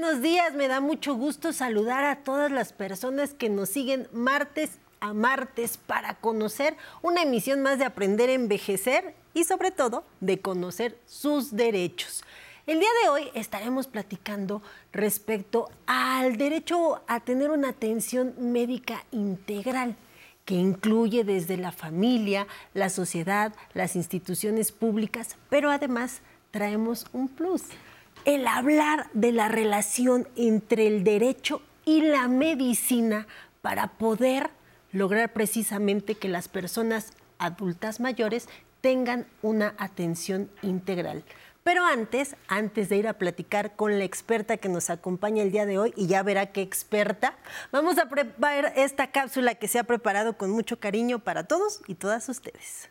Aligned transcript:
Buenos 0.00 0.22
días, 0.22 0.54
me 0.54 0.68
da 0.68 0.80
mucho 0.80 1.16
gusto 1.16 1.52
saludar 1.52 2.04
a 2.04 2.22
todas 2.22 2.52
las 2.52 2.72
personas 2.72 3.34
que 3.34 3.48
nos 3.48 3.68
siguen 3.68 4.06
martes 4.12 4.78
a 5.00 5.12
martes 5.12 5.76
para 5.76 6.14
conocer 6.14 6.76
una 7.02 7.22
emisión 7.22 7.62
más 7.62 7.80
de 7.80 7.84
Aprender 7.84 8.30
a 8.30 8.34
Envejecer 8.34 9.16
y 9.34 9.42
sobre 9.42 9.72
todo 9.72 10.04
de 10.20 10.40
conocer 10.40 10.96
sus 11.04 11.56
derechos. 11.56 12.22
El 12.68 12.78
día 12.78 12.88
de 13.02 13.08
hoy 13.08 13.30
estaremos 13.34 13.88
platicando 13.88 14.62
respecto 14.92 15.68
al 15.86 16.36
derecho 16.36 17.02
a 17.08 17.18
tener 17.18 17.50
una 17.50 17.70
atención 17.70 18.34
médica 18.38 19.04
integral 19.10 19.96
que 20.44 20.54
incluye 20.54 21.24
desde 21.24 21.56
la 21.56 21.72
familia, 21.72 22.46
la 22.72 22.88
sociedad, 22.88 23.52
las 23.74 23.96
instituciones 23.96 24.70
públicas, 24.70 25.36
pero 25.50 25.72
además 25.72 26.20
traemos 26.52 27.06
un 27.12 27.26
plus, 27.26 27.64
el 28.24 28.46
hablar 28.46 29.08
de 29.12 29.32
la 29.32 29.48
relación 29.48 30.28
entre 30.36 30.86
el 30.86 31.04
derecho 31.04 31.62
y 31.84 32.02
la 32.02 32.28
medicina 32.28 33.26
para 33.62 33.88
poder 33.88 34.50
lograr 34.92 35.32
precisamente 35.32 36.14
que 36.14 36.28
las 36.28 36.48
personas 36.48 37.12
adultas 37.38 38.00
mayores 38.00 38.48
tengan 38.80 39.26
una 39.42 39.74
atención 39.78 40.50
integral. 40.62 41.24
Pero 41.64 41.84
antes, 41.84 42.34
antes 42.46 42.88
de 42.88 42.96
ir 42.96 43.08
a 43.08 43.18
platicar 43.18 43.76
con 43.76 43.98
la 43.98 44.04
experta 44.04 44.56
que 44.56 44.70
nos 44.70 44.88
acompaña 44.88 45.42
el 45.42 45.52
día 45.52 45.66
de 45.66 45.78
hoy, 45.78 45.92
y 45.96 46.06
ya 46.06 46.22
verá 46.22 46.46
qué 46.46 46.62
experta, 46.62 47.36
vamos 47.72 47.98
a 47.98 48.08
preparar 48.08 48.72
esta 48.76 49.10
cápsula 49.10 49.54
que 49.54 49.68
se 49.68 49.78
ha 49.78 49.84
preparado 49.84 50.38
con 50.38 50.50
mucho 50.50 50.80
cariño 50.80 51.18
para 51.18 51.44
todos 51.44 51.82
y 51.86 51.94
todas 51.94 52.28
ustedes. 52.28 52.88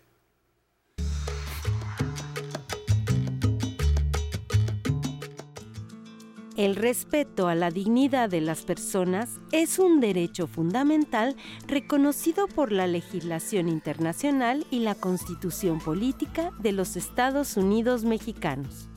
El 6.58 6.76
respeto 6.76 7.48
a 7.48 7.54
la 7.54 7.70
dignidad 7.70 8.32
de 8.32 8.42
las 8.42 8.64
personas 8.64 9.40
es 9.52 9.78
un 9.78 10.00
derecho 10.00 10.48
fundamental 10.48 11.36
reconocido 11.68 12.48
por 12.48 12.72
la 12.72 12.88
legislación 12.88 13.70
internacional 13.70 14.66
y 14.72 14.80
la 14.80 14.96
constitución 14.96 15.78
política 15.78 16.52
de 16.58 16.72
los 16.72 16.96
Estados 16.96 17.58
Unidos 17.58 18.06
mexicanos. 18.06 18.90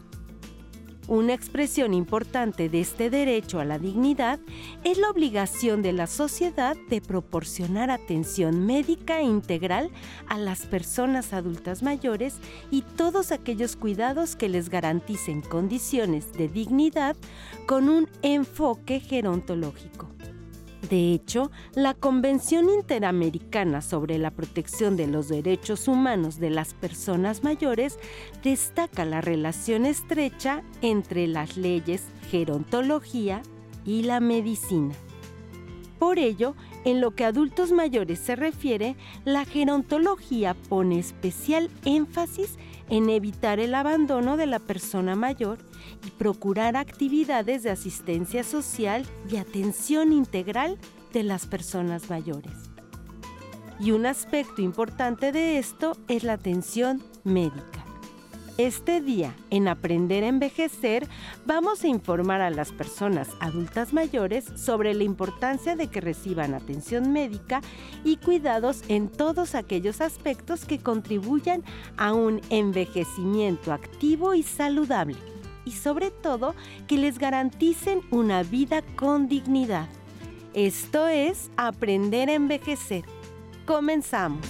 Una 1.10 1.34
expresión 1.34 1.92
importante 1.92 2.68
de 2.68 2.80
este 2.80 3.10
derecho 3.10 3.58
a 3.58 3.64
la 3.64 3.80
dignidad 3.80 4.38
es 4.84 4.96
la 4.96 5.10
obligación 5.10 5.82
de 5.82 5.92
la 5.92 6.06
sociedad 6.06 6.76
de 6.88 7.00
proporcionar 7.00 7.90
atención 7.90 8.64
médica 8.64 9.20
integral 9.20 9.90
a 10.28 10.38
las 10.38 10.66
personas 10.66 11.32
adultas 11.32 11.82
mayores 11.82 12.36
y 12.70 12.82
todos 12.82 13.32
aquellos 13.32 13.74
cuidados 13.74 14.36
que 14.36 14.48
les 14.48 14.68
garanticen 14.68 15.40
condiciones 15.40 16.32
de 16.32 16.46
dignidad 16.46 17.16
con 17.66 17.88
un 17.88 18.08
enfoque 18.22 19.00
gerontológico. 19.00 20.19
De 20.88 21.12
hecho, 21.12 21.50
la 21.74 21.94
Convención 21.94 22.70
Interamericana 22.70 23.82
sobre 23.82 24.18
la 24.18 24.30
Protección 24.30 24.96
de 24.96 25.06
los 25.06 25.28
Derechos 25.28 25.88
Humanos 25.88 26.40
de 26.40 26.50
las 26.50 26.72
Personas 26.72 27.44
Mayores 27.44 27.98
destaca 28.42 29.04
la 29.04 29.20
relación 29.20 29.84
estrecha 29.84 30.62
entre 30.80 31.26
las 31.26 31.56
leyes, 31.56 32.04
gerontología 32.30 33.42
y 33.84 34.04
la 34.04 34.20
medicina. 34.20 34.94
Por 35.98 36.18
ello, 36.18 36.54
en 36.86 37.02
lo 37.02 37.14
que 37.14 37.24
a 37.24 37.28
adultos 37.28 37.72
mayores 37.72 38.18
se 38.18 38.34
refiere, 38.34 38.96
la 39.26 39.44
gerontología 39.44 40.54
pone 40.54 40.98
especial 40.98 41.68
énfasis 41.84 42.56
en 42.56 42.69
evitar 42.90 43.60
el 43.60 43.74
abandono 43.74 44.36
de 44.36 44.46
la 44.46 44.58
persona 44.58 45.14
mayor 45.14 45.58
y 46.04 46.10
procurar 46.10 46.76
actividades 46.76 47.62
de 47.62 47.70
asistencia 47.70 48.42
social 48.42 49.06
y 49.30 49.36
atención 49.36 50.12
integral 50.12 50.76
de 51.12 51.22
las 51.22 51.46
personas 51.46 52.10
mayores. 52.10 52.70
Y 53.78 53.92
un 53.92 54.06
aspecto 54.06 54.60
importante 54.60 55.32
de 55.32 55.58
esto 55.58 55.96
es 56.08 56.24
la 56.24 56.34
atención 56.34 57.02
médica. 57.24 57.89
Este 58.60 59.00
día, 59.00 59.34
en 59.48 59.68
Aprender 59.68 60.22
a 60.22 60.26
Envejecer, 60.26 61.08
vamos 61.46 61.82
a 61.82 61.88
informar 61.88 62.42
a 62.42 62.50
las 62.50 62.72
personas 62.72 63.30
adultas 63.40 63.94
mayores 63.94 64.44
sobre 64.54 64.92
la 64.92 65.02
importancia 65.02 65.76
de 65.76 65.86
que 65.86 66.02
reciban 66.02 66.52
atención 66.52 67.10
médica 67.10 67.62
y 68.04 68.18
cuidados 68.18 68.82
en 68.88 69.08
todos 69.08 69.54
aquellos 69.54 70.02
aspectos 70.02 70.66
que 70.66 70.78
contribuyan 70.78 71.64
a 71.96 72.12
un 72.12 72.42
envejecimiento 72.50 73.72
activo 73.72 74.34
y 74.34 74.42
saludable 74.42 75.16
y 75.64 75.72
sobre 75.72 76.10
todo 76.10 76.54
que 76.86 76.98
les 76.98 77.18
garanticen 77.18 78.02
una 78.10 78.42
vida 78.42 78.82
con 78.94 79.26
dignidad. 79.26 79.88
Esto 80.52 81.08
es 81.08 81.50
Aprender 81.56 82.28
a 82.28 82.34
Envejecer. 82.34 83.06
Comenzamos. 83.64 84.46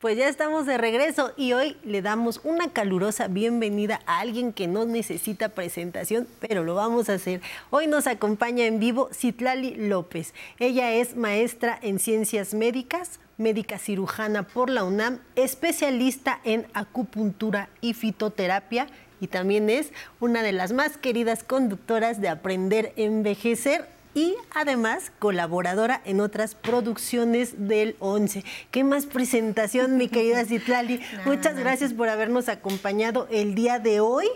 Pues 0.00 0.16
ya 0.16 0.28
estamos 0.28 0.64
de 0.64 0.78
regreso 0.78 1.32
y 1.36 1.54
hoy 1.54 1.76
le 1.82 2.02
damos 2.02 2.40
una 2.44 2.72
calurosa 2.72 3.26
bienvenida 3.26 4.00
a 4.06 4.20
alguien 4.20 4.52
que 4.52 4.68
no 4.68 4.84
necesita 4.84 5.48
presentación, 5.48 6.28
pero 6.38 6.62
lo 6.62 6.76
vamos 6.76 7.08
a 7.08 7.14
hacer. 7.14 7.40
Hoy 7.70 7.88
nos 7.88 8.06
acompaña 8.06 8.64
en 8.66 8.78
vivo 8.78 9.08
Citlali 9.12 9.74
López. 9.74 10.34
Ella 10.60 10.92
es 10.92 11.16
maestra 11.16 11.76
en 11.82 11.98
ciencias 11.98 12.54
médicas, 12.54 13.18
médica 13.38 13.76
cirujana 13.76 14.44
por 14.44 14.70
la 14.70 14.84
UNAM, 14.84 15.18
especialista 15.34 16.38
en 16.44 16.68
acupuntura 16.74 17.68
y 17.80 17.94
fitoterapia 17.94 18.86
y 19.20 19.26
también 19.26 19.68
es 19.68 19.90
una 20.20 20.44
de 20.44 20.52
las 20.52 20.72
más 20.72 20.96
queridas 20.96 21.42
conductoras 21.42 22.20
de 22.20 22.28
Aprender 22.28 22.92
a 22.96 23.00
Envejecer 23.00 23.97
y 24.18 24.34
además 24.52 25.12
colaboradora 25.20 26.02
en 26.04 26.20
otras 26.20 26.56
producciones 26.56 27.68
del 27.68 27.94
11. 28.00 28.42
¿Qué 28.72 28.82
más 28.82 29.06
presentación, 29.06 29.96
mi 29.96 30.08
querida 30.08 30.44
Citlali? 30.44 31.00
Muchas 31.24 31.56
gracias 31.56 31.94
por 31.94 32.08
habernos 32.08 32.48
acompañado 32.48 33.28
el 33.30 33.54
día 33.54 33.78
de 33.78 34.00
hoy. 34.00 34.26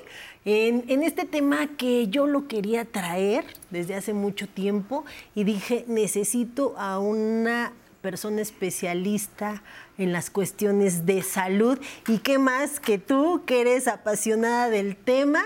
En, 0.45 0.85
en, 0.87 1.03
este 1.03 1.25
tema 1.25 1.67
que 1.77 2.07
yo 2.07 2.29
lo 2.29 2.47
quería 2.47 2.85
traer 2.85 3.45
desde 3.71 3.97
hace 3.97 4.13
mucho 4.13 4.47
tiempo 4.47 5.05
y 5.35 5.43
dije, 5.43 5.85
necesito 5.89 6.77
a 6.79 7.01
una 7.01 7.73
persona 8.03 8.41
especialista 8.41 9.65
en 9.99 10.13
las 10.13 10.31
cuestiones 10.31 11.07
de 11.07 11.23
salud 11.23 11.79
y 12.07 12.19
qué 12.19 12.39
más 12.39 12.79
que 12.79 12.99
tú 12.99 13.43
que 13.47 13.63
eres 13.63 13.89
apasionada 13.89 14.69
del 14.69 14.95
tema 14.95 15.43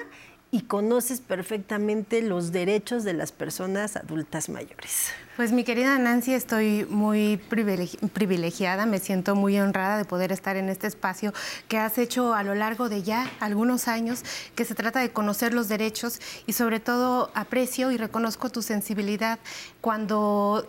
y 0.51 0.62
conoces 0.62 1.21
perfectamente 1.21 2.23
los 2.23 2.53
derechos 2.53 3.05
de 3.05 3.12
las 3.12 3.33
personas 3.33 3.97
adultas 3.97 4.49
mayores. 4.49 5.11
Pues 5.37 5.53
mi 5.53 5.65
querida 5.65 5.99
Nancy, 5.99 6.33
estoy 6.33 6.87
muy 6.89 7.37
privilegiada, 7.37 8.87
me 8.87 8.99
siento 9.01 9.35
muy 9.35 9.59
honrada 9.59 9.99
de 9.99 10.05
poder 10.05 10.33
estar 10.33 10.56
en 10.56 10.69
este 10.69 10.87
espacio 10.87 11.35
que 11.69 11.79
has 11.79 11.99
hecho 11.99 12.33
a 12.33 12.43
lo 12.43 12.55
largo 12.55 12.89
de 12.89 13.03
ya 13.03 13.31
algunos 13.41 13.87
años, 13.87 14.23
que 14.55 14.65
se 14.65 14.75
trata 14.75 15.01
de 15.01 15.11
conocer 15.11 15.53
los 15.53 15.69
derechos 15.69 16.21
y 16.47 16.55
sobre 16.55 16.81
todo 16.81 17.31
aprecio 17.35 17.91
y 17.91 17.99
reconozco 17.99 18.49
tu 18.49 18.62
sensibilidad 18.62 19.38
cuando 19.81 20.67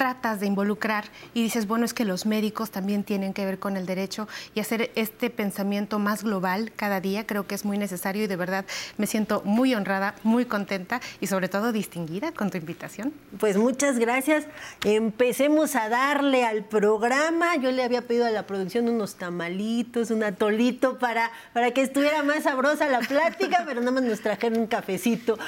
tratas 0.00 0.40
de 0.40 0.46
involucrar 0.46 1.04
y 1.34 1.42
dices, 1.42 1.66
bueno, 1.66 1.84
es 1.84 1.92
que 1.92 2.06
los 2.06 2.24
médicos 2.24 2.70
también 2.70 3.04
tienen 3.04 3.34
que 3.34 3.44
ver 3.44 3.58
con 3.58 3.76
el 3.76 3.84
derecho 3.84 4.28
y 4.54 4.60
hacer 4.60 4.90
este 4.94 5.28
pensamiento 5.28 5.98
más 5.98 6.24
global 6.24 6.72
cada 6.74 7.02
día, 7.02 7.26
creo 7.26 7.46
que 7.46 7.54
es 7.54 7.66
muy 7.66 7.76
necesario 7.76 8.24
y 8.24 8.26
de 8.26 8.36
verdad 8.36 8.64
me 8.96 9.06
siento 9.06 9.42
muy 9.44 9.74
honrada, 9.74 10.14
muy 10.22 10.46
contenta 10.46 11.02
y 11.20 11.26
sobre 11.26 11.50
todo 11.50 11.70
distinguida 11.70 12.32
con 12.32 12.48
tu 12.48 12.56
invitación. 12.56 13.12
Pues 13.38 13.58
muchas 13.58 13.98
gracias. 13.98 14.46
Empecemos 14.86 15.76
a 15.76 15.90
darle 15.90 16.46
al 16.46 16.64
programa. 16.64 17.56
Yo 17.56 17.70
le 17.70 17.84
había 17.84 18.00
pedido 18.00 18.24
a 18.24 18.30
la 18.30 18.46
producción 18.46 18.88
unos 18.88 19.16
tamalitos, 19.16 20.10
un 20.10 20.24
atolito 20.24 20.98
para, 20.98 21.30
para 21.52 21.72
que 21.72 21.82
estuviera 21.82 22.22
más 22.22 22.44
sabrosa 22.44 22.88
la 22.88 23.00
plática, 23.00 23.64
pero 23.66 23.80
nada 23.80 23.92
más 23.92 24.04
nos 24.04 24.22
trajeron 24.22 24.60
un 24.60 24.66
cafecito. 24.66 25.38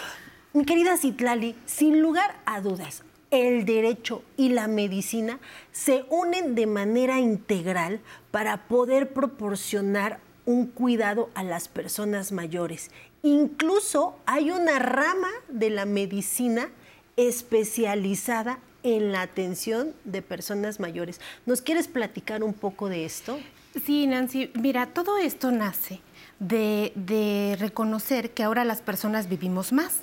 Mi 0.52 0.66
querida 0.66 0.98
Citlali, 0.98 1.56
sin 1.64 2.02
lugar 2.02 2.34
a 2.44 2.60
dudas, 2.60 3.02
el 3.32 3.64
derecho 3.64 4.22
y 4.36 4.50
la 4.50 4.68
medicina 4.68 5.40
se 5.72 6.04
unen 6.10 6.54
de 6.54 6.66
manera 6.66 7.18
integral 7.18 8.00
para 8.30 8.68
poder 8.68 9.12
proporcionar 9.12 10.20
un 10.44 10.66
cuidado 10.66 11.30
a 11.34 11.42
las 11.42 11.66
personas 11.66 12.30
mayores. 12.30 12.90
Incluso 13.22 14.16
hay 14.26 14.50
una 14.50 14.78
rama 14.78 15.30
de 15.48 15.70
la 15.70 15.86
medicina 15.86 16.68
especializada 17.16 18.58
en 18.82 19.12
la 19.12 19.22
atención 19.22 19.94
de 20.04 20.20
personas 20.20 20.78
mayores. 20.78 21.20
¿Nos 21.46 21.62
quieres 21.62 21.88
platicar 21.88 22.42
un 22.42 22.52
poco 22.52 22.90
de 22.90 23.06
esto? 23.06 23.38
Sí, 23.86 24.06
Nancy, 24.06 24.50
mira, 24.54 24.86
todo 24.86 25.16
esto 25.16 25.50
nace 25.52 26.00
de, 26.38 26.92
de 26.96 27.56
reconocer 27.58 28.32
que 28.32 28.42
ahora 28.42 28.64
las 28.64 28.82
personas 28.82 29.28
vivimos 29.28 29.72
más 29.72 30.00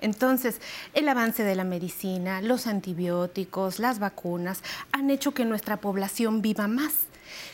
entonces, 0.00 0.60
el 0.94 1.08
avance 1.08 1.44
de 1.44 1.54
la 1.54 1.64
medicina, 1.64 2.40
los 2.40 2.66
antibióticos, 2.66 3.78
las 3.78 3.98
vacunas 3.98 4.62
han 4.92 5.10
hecho 5.10 5.32
que 5.32 5.44
nuestra 5.44 5.76
población 5.76 6.42
viva 6.42 6.66
más. 6.68 6.92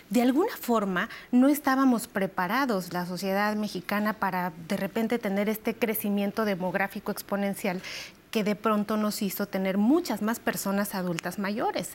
De 0.08 0.22
alguna 0.22 0.56
forma, 0.56 1.08
no 1.32 1.48
estábamos 1.48 2.06
preparados, 2.06 2.92
la 2.92 3.06
sociedad 3.06 3.54
mexicana, 3.56 4.14
para 4.14 4.52
de 4.68 4.76
repente 4.76 5.18
tener 5.18 5.48
este 5.48 5.74
crecimiento 5.74 6.44
demográfico 6.44 7.10
exponencial 7.10 7.82
que 8.30 8.44
de 8.44 8.54
pronto 8.54 8.96
nos 8.96 9.22
hizo 9.22 9.46
tener 9.46 9.78
muchas 9.78 10.22
más 10.22 10.40
personas 10.40 10.94
adultas 10.94 11.38
mayores. 11.38 11.90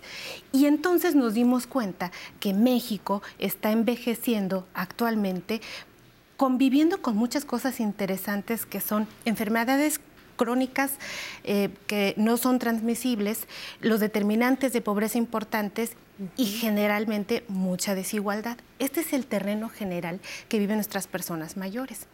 Y 0.52 0.66
entonces 0.66 1.16
nos 1.16 1.34
dimos 1.34 1.68
cuenta 1.68 2.12
que 2.40 2.54
México 2.54 3.22
está 3.40 3.72
envejeciendo 3.72 4.68
actualmente 4.74 5.62
conviviendo 6.42 7.04
con 7.04 7.16
muchas 7.16 7.46
cosas 7.46 7.80
interesantes 7.80 8.66
que 8.66 8.82
son 8.82 9.08
enfermedades 9.26 10.02
crónicas 10.42 10.94
eh, 11.44 11.70
que 11.86 12.16
no 12.18 12.36
son 12.36 12.58
transmisibles, 12.58 13.48
los 13.80 14.00
determinantes 14.00 14.74
de 14.74 14.82
pobreza 14.82 15.20
importantes 15.20 15.92
y 16.38 16.46
generalmente 16.46 17.44
mucha 17.48 17.96
desigualdad. 17.96 18.58
Este 18.80 19.02
es 19.02 19.14
el 19.14 19.26
terreno 19.26 19.70
general 19.70 20.20
que 20.50 20.60
viven 20.60 20.78
nuestras 20.78 21.08
personas 21.08 21.58
mayores. 21.58 22.08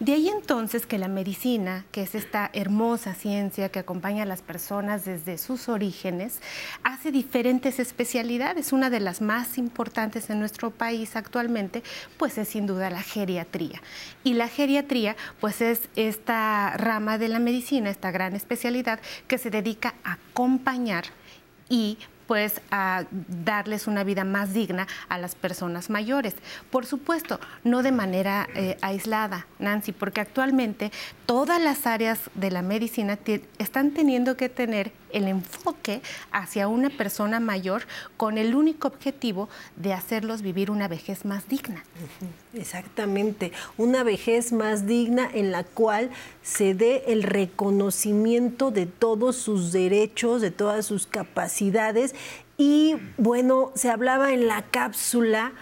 De 0.00 0.12
ahí 0.12 0.28
entonces 0.28 0.86
que 0.86 0.98
la 0.98 1.08
medicina, 1.08 1.84
que 1.92 2.02
es 2.02 2.14
esta 2.14 2.50
hermosa 2.52 3.14
ciencia 3.14 3.68
que 3.68 3.78
acompaña 3.78 4.22
a 4.22 4.26
las 4.26 4.42
personas 4.42 5.04
desde 5.04 5.38
sus 5.38 5.68
orígenes, 5.68 6.40
hace 6.82 7.12
diferentes 7.12 7.78
especialidades. 7.78 8.72
Una 8.72 8.90
de 8.90 9.00
las 9.00 9.20
más 9.20 9.58
importantes 9.58 10.30
en 10.30 10.40
nuestro 10.40 10.70
país 10.70 11.16
actualmente, 11.16 11.82
pues 12.16 12.38
es 12.38 12.48
sin 12.48 12.66
duda 12.66 12.90
la 12.90 13.02
geriatría. 13.02 13.82
Y 14.22 14.34
la 14.34 14.48
geriatría, 14.48 15.16
pues 15.40 15.60
es 15.60 15.88
esta 15.96 16.74
rama 16.76 17.18
de 17.18 17.28
la 17.28 17.38
medicina, 17.38 17.90
esta 17.90 18.10
gran 18.10 18.34
especialidad 18.34 19.00
que 19.28 19.38
se 19.38 19.50
dedica 19.50 19.94
a 20.04 20.14
acompañar 20.14 21.04
y 21.68 21.98
pues 22.26 22.60
a 22.70 23.04
darles 23.10 23.86
una 23.86 24.04
vida 24.04 24.24
más 24.24 24.52
digna 24.52 24.86
a 25.08 25.18
las 25.18 25.34
personas 25.34 25.90
mayores. 25.90 26.34
Por 26.70 26.86
supuesto, 26.86 27.40
no 27.62 27.82
de 27.82 27.92
manera 27.92 28.48
eh, 28.54 28.76
aislada, 28.80 29.46
Nancy, 29.58 29.92
porque 29.92 30.20
actualmente 30.20 30.90
todas 31.26 31.60
las 31.60 31.86
áreas 31.86 32.20
de 32.34 32.50
la 32.50 32.62
medicina 32.62 33.18
están 33.58 33.90
teniendo 33.92 34.36
que 34.36 34.48
tener 34.48 34.92
el 35.14 35.28
enfoque 35.28 36.02
hacia 36.30 36.68
una 36.68 36.90
persona 36.90 37.40
mayor 37.40 37.86
con 38.16 38.36
el 38.36 38.54
único 38.54 38.88
objetivo 38.88 39.48
de 39.76 39.92
hacerlos 39.92 40.42
vivir 40.42 40.70
una 40.70 40.88
vejez 40.88 41.24
más 41.24 41.48
digna. 41.48 41.82
Exactamente, 42.52 43.52
una 43.78 44.02
vejez 44.02 44.52
más 44.52 44.86
digna 44.86 45.28
en 45.32 45.52
la 45.52 45.64
cual 45.64 46.10
se 46.42 46.74
dé 46.74 47.04
el 47.06 47.22
reconocimiento 47.22 48.70
de 48.70 48.86
todos 48.86 49.36
sus 49.36 49.72
derechos, 49.72 50.40
de 50.42 50.50
todas 50.50 50.86
sus 50.86 51.06
capacidades 51.06 52.14
y 52.56 52.96
bueno, 53.16 53.72
se 53.74 53.90
hablaba 53.90 54.32
en 54.32 54.46
la 54.46 54.62
cápsula 54.62 55.52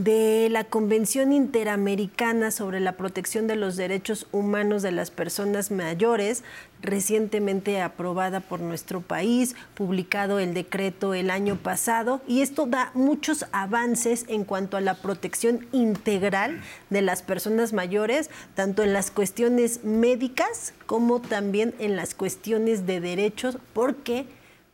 de 0.00 0.48
la 0.50 0.64
Convención 0.64 1.30
Interamericana 1.30 2.50
sobre 2.52 2.80
la 2.80 2.92
Protección 2.92 3.46
de 3.46 3.56
los 3.56 3.76
Derechos 3.76 4.26
Humanos 4.32 4.80
de 4.80 4.92
las 4.92 5.10
Personas 5.10 5.70
Mayores, 5.70 6.42
recientemente 6.80 7.82
aprobada 7.82 8.40
por 8.40 8.60
nuestro 8.60 9.02
país, 9.02 9.54
publicado 9.74 10.38
el 10.38 10.54
decreto 10.54 11.12
el 11.12 11.30
año 11.30 11.56
pasado, 11.56 12.22
y 12.26 12.40
esto 12.40 12.64
da 12.64 12.92
muchos 12.94 13.44
avances 13.52 14.24
en 14.28 14.44
cuanto 14.44 14.78
a 14.78 14.80
la 14.80 14.94
protección 14.94 15.66
integral 15.70 16.62
de 16.88 17.02
las 17.02 17.22
personas 17.22 17.74
mayores, 17.74 18.30
tanto 18.54 18.82
en 18.82 18.94
las 18.94 19.10
cuestiones 19.10 19.84
médicas 19.84 20.72
como 20.86 21.20
también 21.20 21.74
en 21.78 21.96
las 21.96 22.14
cuestiones 22.14 22.86
de 22.86 23.00
derechos, 23.00 23.58
porque 23.74 24.24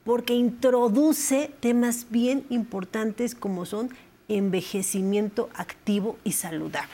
porque 0.05 0.35
introduce 0.35 1.51
temas 1.59 2.07
bien 2.11 2.47
importantes 2.49 3.35
como 3.35 3.67
son 3.67 3.91
envejecimiento 4.29 5.49
activo 5.55 6.19
y 6.25 6.33
saludable. 6.33 6.91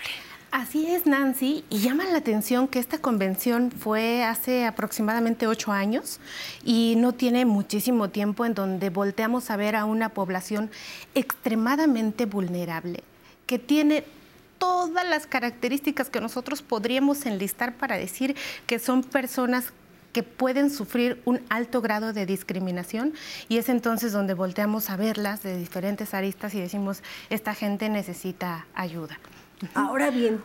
Así 0.53 0.87
es, 0.87 1.07
Nancy, 1.07 1.65
y 1.71 1.79
llama 1.79 2.05
la 2.05 2.19
atención 2.19 2.69
que 2.69 2.79
esta 2.79 2.99
convención 2.99 3.71
fue 3.71 4.23
hace 4.23 4.67
aproximadamente 4.67 5.47
ocho 5.47 5.73
años 5.73 6.21
y 6.63 6.95
no 6.99 7.15
tiene 7.15 7.47
muchísimo 7.47 8.11
tiempo 8.11 8.45
en 8.45 8.53
donde 8.53 8.91
volteamos 8.91 9.49
a 9.49 9.57
ver 9.57 9.77
a 9.77 9.87
una 9.87 10.11
población 10.11 10.71
extremadamente 11.15 12.27
vulnerable, 12.27 13.03
que 13.47 13.59
tiene 13.59 14.05
todas 14.59 15.09
las 15.09 15.27
características 15.27 16.11
que 16.11 16.21
nosotros 16.21 16.61
podríamos 16.61 17.25
enlistar 17.25 17.75
para 17.75 17.97
decir 17.97 18.37
que 18.67 18.79
son 18.79 19.03
personas 19.03 19.73
que 20.13 20.23
pueden 20.23 20.71
sufrir 20.71 21.21
un 21.25 21.41
alto 21.49 21.81
grado 21.81 22.13
de 22.13 22.27
discriminación 22.27 23.15
y 23.49 23.57
es 23.57 23.69
entonces 23.69 24.13
donde 24.13 24.35
volteamos 24.35 24.91
a 24.91 24.97
verlas 24.97 25.43
de 25.43 25.57
diferentes 25.57 26.15
aristas 26.15 26.55
y 26.55 26.61
decimos, 26.61 27.03
esta 27.31 27.55
gente 27.55 27.89
necesita 27.89 28.67
ayuda. 28.75 29.19
Ahora 29.75 30.11
bien, 30.11 30.41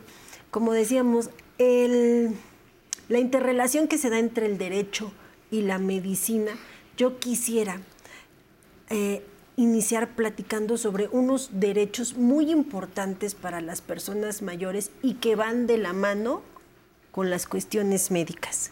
como 0.50 0.72
decíamos, 0.72 1.30
la 1.58 3.18
interrelación 3.18 3.88
que 3.88 3.98
se 3.98 4.10
da 4.10 4.18
entre 4.18 4.46
el 4.46 4.58
derecho 4.58 5.12
y 5.50 5.62
la 5.62 5.78
medicina, 5.78 6.52
yo 6.96 7.18
quisiera 7.18 7.80
eh, 8.90 9.22
iniciar 9.56 10.14
platicando 10.14 10.78
sobre 10.78 11.08
unos 11.08 11.50
derechos 11.52 12.16
muy 12.16 12.50
importantes 12.50 13.34
para 13.34 13.60
las 13.60 13.80
personas 13.80 14.40
mayores 14.40 14.92
y 15.02 15.14
que 15.14 15.36
van 15.36 15.66
de 15.66 15.78
la 15.78 15.92
mano 15.92 16.42
con 17.10 17.28
las 17.28 17.46
cuestiones 17.46 18.10
médicas 18.10 18.70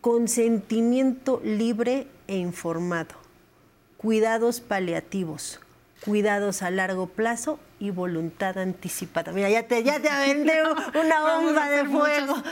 consentimiento 0.00 1.40
libre 1.44 2.06
e 2.26 2.36
informado, 2.36 3.14
cuidados 3.96 4.60
paliativos, 4.60 5.60
cuidados 6.04 6.62
a 6.62 6.70
largo 6.70 7.06
plazo 7.06 7.58
y 7.78 7.90
voluntad 7.90 8.58
anticipada. 8.58 9.32
Mira, 9.32 9.50
ya 9.50 9.66
te, 9.66 9.82
ya 9.82 10.00
te 10.00 10.08
aventé 10.08 10.62
una 10.98 11.36
bomba 11.36 11.68
de 11.68 11.84
fuego. 11.84 12.42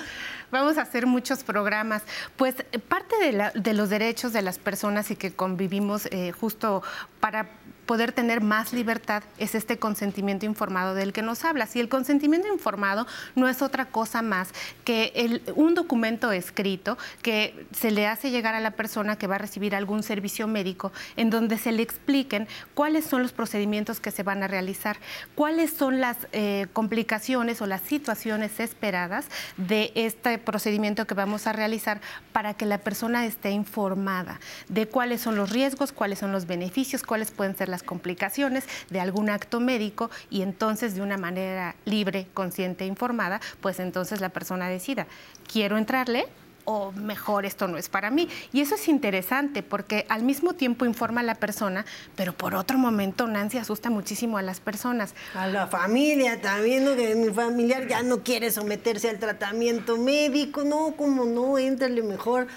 vamos 0.50 0.78
a 0.78 0.82
hacer 0.82 1.06
muchos 1.06 1.42
programas. 1.44 2.02
Pues 2.36 2.56
parte 2.88 3.16
de, 3.54 3.74
los 3.74 3.90
derechos 3.90 4.32
de 4.32 4.42
las 4.42 4.58
personas 4.58 5.10
y 5.10 5.16
que 5.16 5.32
convivimos 5.32 6.06
eh, 6.06 6.32
justo 6.32 6.82
para 7.20 7.48
poder 7.88 8.12
tener 8.12 8.42
más 8.42 8.74
libertad 8.74 9.22
es 9.38 9.54
este 9.54 9.78
consentimiento 9.78 10.44
informado 10.44 10.94
del 10.94 11.14
que 11.14 11.22
nos 11.22 11.46
hablas. 11.46 11.74
Y 11.74 11.80
el 11.80 11.88
consentimiento 11.88 12.46
informado 12.46 13.06
no 13.34 13.48
es 13.48 13.62
otra 13.62 13.86
cosa 13.86 14.20
más 14.20 14.50
que 14.84 15.42
un 15.56 15.74
documento 15.74 16.30
escrito 16.30 16.98
que 17.22 17.66
se 17.72 17.90
le 17.90 18.06
hace 18.06 18.30
llegar 18.30 18.54
a 18.54 18.60
la 18.60 18.72
persona 18.72 19.16
que 19.16 19.26
va 19.26 19.36
a 19.36 19.38
recibir 19.38 19.74
algún 19.74 20.02
servicio 20.02 20.46
médico 20.46 20.92
en 21.16 21.30
donde 21.30 21.56
se 21.56 21.72
le 21.72 21.82
expliquen 21.82 22.46
cuáles 22.74 23.06
son 23.06 23.22
los 23.22 23.32
procedimientos 23.32 24.00
que 24.00 24.10
se 24.10 24.22
van 24.22 24.42
a 24.42 24.48
realizar, 24.48 24.98
cuáles 25.34 25.72
son 25.72 25.98
las 25.98 26.18
eh, 26.32 26.66
complicaciones 26.74 27.62
o 27.62 27.66
las 27.66 27.80
situaciones 27.80 28.60
esperadas 28.60 29.28
de 29.56 29.92
este 29.94 30.36
procedimiento 30.36 31.06
que 31.06 31.14
vamos 31.14 31.46
a 31.46 31.54
realizar 31.54 32.02
para 32.32 32.52
que 32.52 32.66
la 32.66 32.76
persona 32.76 33.24
esté 33.24 33.50
informada 33.50 34.40
de 34.68 34.86
cuáles 34.86 35.22
son 35.22 35.36
los 35.36 35.48
riesgos, 35.48 35.92
cuáles 35.92 36.18
son 36.18 36.32
los 36.32 36.46
beneficios, 36.46 37.02
cuáles 37.02 37.30
pueden 37.30 37.56
ser 37.56 37.70
las 37.70 37.77
complicaciones 37.82 38.64
de 38.90 39.00
algún 39.00 39.30
acto 39.30 39.60
médico 39.60 40.10
y 40.30 40.42
entonces 40.42 40.94
de 40.94 41.02
una 41.02 41.16
manera 41.16 41.74
libre, 41.84 42.26
consciente 42.34 42.84
e 42.84 42.86
informada, 42.86 43.40
pues 43.60 43.80
entonces 43.80 44.20
la 44.20 44.28
persona 44.30 44.68
decida, 44.68 45.06
quiero 45.46 45.78
entrarle 45.78 46.26
o 46.70 46.92
mejor 46.92 47.46
esto 47.46 47.66
no 47.66 47.78
es 47.78 47.88
para 47.88 48.10
mí. 48.10 48.28
Y 48.52 48.60
eso 48.60 48.74
es 48.74 48.88
interesante 48.88 49.62
porque 49.62 50.04
al 50.10 50.22
mismo 50.22 50.52
tiempo 50.52 50.84
informa 50.84 51.22
a 51.22 51.24
la 51.24 51.34
persona, 51.34 51.86
pero 52.14 52.34
por 52.34 52.54
otro 52.54 52.76
momento 52.76 53.26
Nancy 53.26 53.56
asusta 53.56 53.88
muchísimo 53.88 54.36
a 54.36 54.42
las 54.42 54.60
personas. 54.60 55.14
A 55.34 55.46
la 55.46 55.66
familia 55.66 56.42
también, 56.42 56.84
¿no? 56.84 56.94
que 56.94 57.14
mi 57.14 57.32
familiar 57.32 57.88
ya 57.88 58.02
no 58.02 58.22
quiere 58.22 58.50
someterse 58.50 59.08
al 59.08 59.18
tratamiento 59.18 59.96
médico, 59.96 60.62
no, 60.62 60.94
como 60.94 61.24
no, 61.24 61.56
entrale 61.56 62.02
mejor 62.02 62.48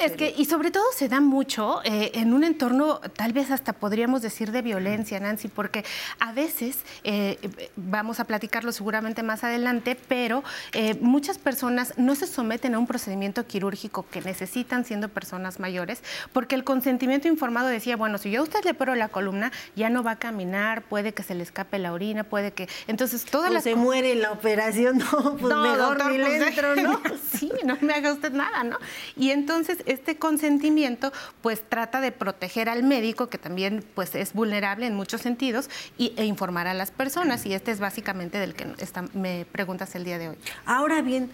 es 0.00 0.12
que, 0.12 0.34
y 0.36 0.46
sobre 0.46 0.70
todo 0.70 0.84
se 0.94 1.08
da 1.08 1.20
mucho 1.20 1.80
eh, 1.84 2.12
en 2.14 2.32
un 2.32 2.44
entorno, 2.44 3.00
tal 3.16 3.32
vez 3.32 3.50
hasta 3.50 3.72
podríamos 3.72 4.22
decir 4.22 4.50
de 4.50 4.62
violencia, 4.62 5.20
Nancy, 5.20 5.48
porque 5.48 5.84
a 6.18 6.32
veces, 6.32 6.78
eh, 7.04 7.38
vamos 7.76 8.20
a 8.20 8.24
platicarlo 8.24 8.72
seguramente 8.72 9.22
más 9.22 9.44
adelante, 9.44 9.96
pero 10.08 10.42
eh, 10.72 10.96
muchas 11.00 11.38
personas 11.38 11.94
no 11.96 12.14
se 12.14 12.26
someten 12.26 12.74
a 12.74 12.78
un 12.78 12.86
procedimiento 12.86 13.46
quirúrgico 13.46 14.06
que 14.10 14.20
necesitan 14.20 14.84
siendo 14.84 15.08
personas 15.08 15.60
mayores, 15.60 16.02
porque 16.32 16.54
el 16.54 16.64
consentimiento 16.64 17.28
informado 17.28 17.68
decía, 17.68 17.96
bueno, 17.96 18.18
si 18.18 18.30
yo 18.30 18.40
a 18.40 18.44
usted 18.44 18.64
le 18.64 18.74
paro 18.74 18.94
la 18.94 19.08
columna, 19.08 19.52
ya 19.76 19.90
no 19.90 20.02
va 20.02 20.12
a 20.12 20.18
caminar, 20.18 20.82
puede 20.82 21.12
que 21.12 21.22
se 21.22 21.34
le 21.34 21.42
escape 21.42 21.78
la 21.78 21.92
orina, 21.92 22.24
puede 22.24 22.52
que... 22.52 22.68
Entonces, 22.86 23.24
todas 23.24 23.52
las... 23.52 23.64
se 23.64 23.74
muere 23.74 24.12
en 24.12 24.22
la 24.22 24.32
operación, 24.32 24.98
no, 25.12 25.36
pues 25.36 25.54
mejor 25.54 26.10
ni 26.10 26.18
le 26.18 26.24
pues, 26.24 26.48
entro, 26.48 26.76
¿no? 26.76 27.00
sí, 27.32 27.52
no 27.64 27.76
me 27.80 27.92
haga 27.92 28.12
usted 28.12 28.32
nada, 28.32 28.64
¿no? 28.64 28.78
Y 29.16 29.30
entonces 29.30 29.78
este 29.92 30.16
consentimiento 30.16 31.12
pues 31.42 31.62
trata 31.68 32.00
de 32.00 32.12
proteger 32.12 32.68
al 32.68 32.82
médico, 32.82 33.28
que 33.28 33.38
también 33.38 33.84
pues 33.94 34.14
es 34.14 34.32
vulnerable 34.32 34.86
en 34.86 34.94
muchos 34.94 35.20
sentidos, 35.20 35.68
y, 35.98 36.12
e 36.16 36.24
informar 36.24 36.66
a 36.66 36.74
las 36.74 36.90
personas. 36.90 37.46
Y 37.46 37.54
este 37.54 37.70
es 37.70 37.80
básicamente 37.80 38.38
del 38.38 38.54
que 38.54 38.66
me 39.14 39.46
preguntas 39.50 39.94
el 39.94 40.04
día 40.04 40.18
de 40.18 40.30
hoy. 40.30 40.36
Ahora 40.64 41.02
bien, 41.02 41.30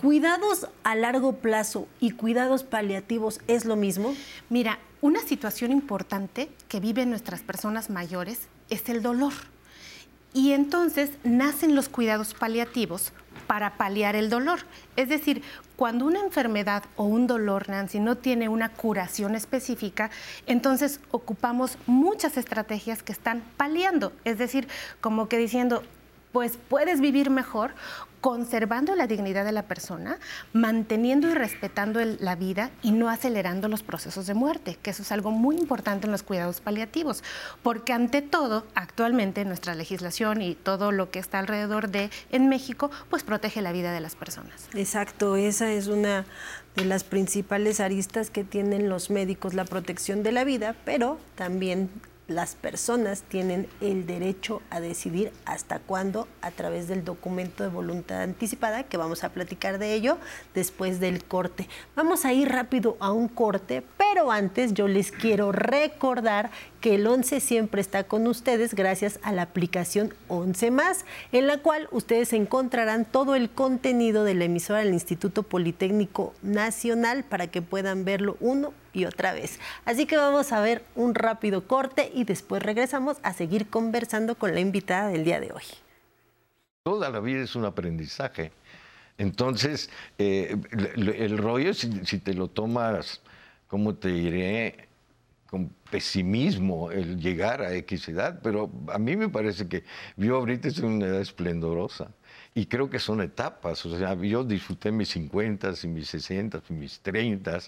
¿Cuidados 0.00 0.66
a 0.82 0.94
largo 0.94 1.36
plazo 1.36 1.86
y 2.00 2.12
cuidados 2.12 2.64
paliativos 2.64 3.38
es 3.48 3.66
lo 3.66 3.76
mismo? 3.76 4.14
Mira, 4.48 4.78
una 5.02 5.20
situación 5.20 5.72
importante 5.72 6.48
que 6.68 6.80
viven 6.80 7.10
nuestras 7.10 7.42
personas 7.42 7.90
mayores 7.90 8.48
es 8.70 8.88
el 8.88 9.02
dolor. 9.02 9.34
Y 10.32 10.52
entonces 10.52 11.10
nacen 11.24 11.74
los 11.74 11.88
cuidados 11.88 12.34
paliativos 12.34 13.12
para 13.46 13.76
paliar 13.76 14.14
el 14.14 14.30
dolor. 14.30 14.60
Es 14.96 15.08
decir, 15.08 15.42
cuando 15.74 16.04
una 16.04 16.20
enfermedad 16.20 16.84
o 16.96 17.04
un 17.04 17.26
dolor, 17.26 17.68
Nancy, 17.68 17.98
no 17.98 18.16
tiene 18.16 18.48
una 18.48 18.68
curación 18.68 19.34
específica, 19.34 20.10
entonces 20.46 21.00
ocupamos 21.10 21.78
muchas 21.86 22.36
estrategias 22.36 23.02
que 23.02 23.12
están 23.12 23.42
paliando. 23.56 24.12
Es 24.24 24.38
decir, 24.38 24.68
como 25.00 25.28
que 25.28 25.38
diciendo, 25.38 25.82
pues 26.32 26.58
puedes 26.68 27.00
vivir 27.00 27.30
mejor 27.30 27.72
conservando 28.20 28.94
la 28.94 29.06
dignidad 29.06 29.44
de 29.44 29.52
la 29.52 29.62
persona, 29.62 30.18
manteniendo 30.52 31.28
y 31.28 31.34
respetando 31.34 32.00
la 32.04 32.36
vida 32.36 32.70
y 32.82 32.92
no 32.92 33.08
acelerando 33.08 33.68
los 33.68 33.82
procesos 33.82 34.26
de 34.26 34.34
muerte, 34.34 34.78
que 34.82 34.90
eso 34.90 35.02
es 35.02 35.12
algo 35.12 35.30
muy 35.30 35.56
importante 35.56 36.06
en 36.06 36.12
los 36.12 36.22
cuidados 36.22 36.60
paliativos, 36.60 37.24
porque 37.62 37.92
ante 37.92 38.20
todo, 38.22 38.66
actualmente 38.74 39.44
nuestra 39.44 39.74
legislación 39.74 40.42
y 40.42 40.54
todo 40.54 40.92
lo 40.92 41.10
que 41.10 41.18
está 41.18 41.38
alrededor 41.38 41.88
de 41.88 42.10
en 42.30 42.48
México, 42.48 42.90
pues 43.08 43.22
protege 43.22 43.62
la 43.62 43.72
vida 43.72 43.92
de 43.92 44.00
las 44.00 44.16
personas. 44.16 44.68
Exacto, 44.74 45.36
esa 45.36 45.72
es 45.72 45.86
una 45.86 46.26
de 46.76 46.84
las 46.84 47.04
principales 47.04 47.80
aristas 47.80 48.30
que 48.30 48.44
tienen 48.44 48.88
los 48.88 49.10
médicos, 49.10 49.54
la 49.54 49.64
protección 49.64 50.22
de 50.22 50.32
la 50.32 50.44
vida, 50.44 50.76
pero 50.84 51.18
también 51.34 51.90
las 52.30 52.54
personas 52.54 53.22
tienen 53.22 53.66
el 53.80 54.06
derecho 54.06 54.62
a 54.70 54.78
decidir 54.78 55.32
hasta 55.44 55.80
cuándo 55.80 56.28
a 56.42 56.52
través 56.52 56.86
del 56.86 57.04
documento 57.04 57.64
de 57.64 57.70
voluntad 57.70 58.22
anticipada, 58.22 58.84
que 58.84 58.96
vamos 58.96 59.24
a 59.24 59.30
platicar 59.30 59.78
de 59.78 59.94
ello 59.94 60.16
después 60.54 61.00
del 61.00 61.24
corte. 61.24 61.68
Vamos 61.96 62.24
a 62.24 62.32
ir 62.32 62.48
rápido 62.48 62.96
a 63.00 63.10
un 63.10 63.26
corte, 63.26 63.82
pero 63.98 64.30
antes 64.30 64.74
yo 64.74 64.86
les 64.86 65.10
quiero 65.10 65.50
recordar 65.50 66.52
que 66.80 66.94
el 66.94 67.06
11 67.06 67.40
siempre 67.40 67.80
está 67.80 68.04
con 68.04 68.28
ustedes 68.28 68.74
gracias 68.74 69.18
a 69.22 69.32
la 69.32 69.42
aplicación 69.42 70.14
11 70.28 70.70
más, 70.70 71.04
en 71.32 71.48
la 71.48 71.58
cual 71.58 71.88
ustedes 71.90 72.32
encontrarán 72.32 73.06
todo 73.06 73.34
el 73.34 73.50
contenido 73.50 74.22
de 74.22 74.34
la 74.34 74.44
emisora 74.44 74.78
del 74.78 74.94
Instituto 74.94 75.42
Politécnico 75.42 76.32
Nacional 76.42 77.24
para 77.24 77.48
que 77.48 77.60
puedan 77.60 78.04
verlo 78.04 78.36
uno 78.38 78.72
y 78.92 79.04
otra 79.04 79.32
vez. 79.32 79.58
Así 79.84 80.06
que 80.06 80.16
vamos 80.16 80.52
a 80.52 80.60
ver 80.60 80.84
un 80.94 81.14
rápido 81.14 81.66
corte 81.66 82.10
y 82.14 82.24
después 82.24 82.62
regresamos 82.62 83.18
a 83.22 83.32
seguir 83.32 83.68
conversando 83.68 84.34
con 84.34 84.54
la 84.54 84.60
invitada 84.60 85.08
del 85.08 85.24
día 85.24 85.40
de 85.40 85.52
hoy. 85.52 85.64
Toda 86.82 87.10
la 87.10 87.20
vida 87.20 87.42
es 87.42 87.54
un 87.54 87.64
aprendizaje. 87.64 88.52
Entonces, 89.18 89.90
eh, 90.16 90.56
el, 90.96 91.36
rollo, 91.36 91.74
si, 91.74 92.06
si, 92.06 92.18
te 92.18 92.32
lo 92.32 92.48
tomas, 92.48 93.20
¿cómo 93.68 93.94
te 93.94 94.08
diré? 94.08 94.88
Con 95.46 95.70
pesimismo 95.90 96.90
el 96.90 97.20
llegar 97.20 97.60
a 97.60 97.74
X 97.74 98.08
edad, 98.08 98.40
pero 98.42 98.70
a 98.88 98.98
mí 98.98 99.16
me 99.16 99.28
parece 99.28 99.68
que 99.68 99.84
yo 100.16 100.36
ahorita 100.36 100.68
en 100.68 100.84
una 100.84 101.06
edad 101.06 101.20
esplendorosa 101.20 102.08
y 102.54 102.66
creo 102.66 102.90
que 102.90 102.98
son 102.98 103.20
etapas. 103.20 103.84
O 103.86 103.96
sea, 103.96 104.14
yo 104.14 104.44
disfruté 104.44 104.90
mis 104.90 105.10
50 105.10 105.72
y 105.82 105.86
mis 105.86 106.08
60 106.08 106.62
y 106.68 106.72
mis 106.72 107.00
30 107.00 107.58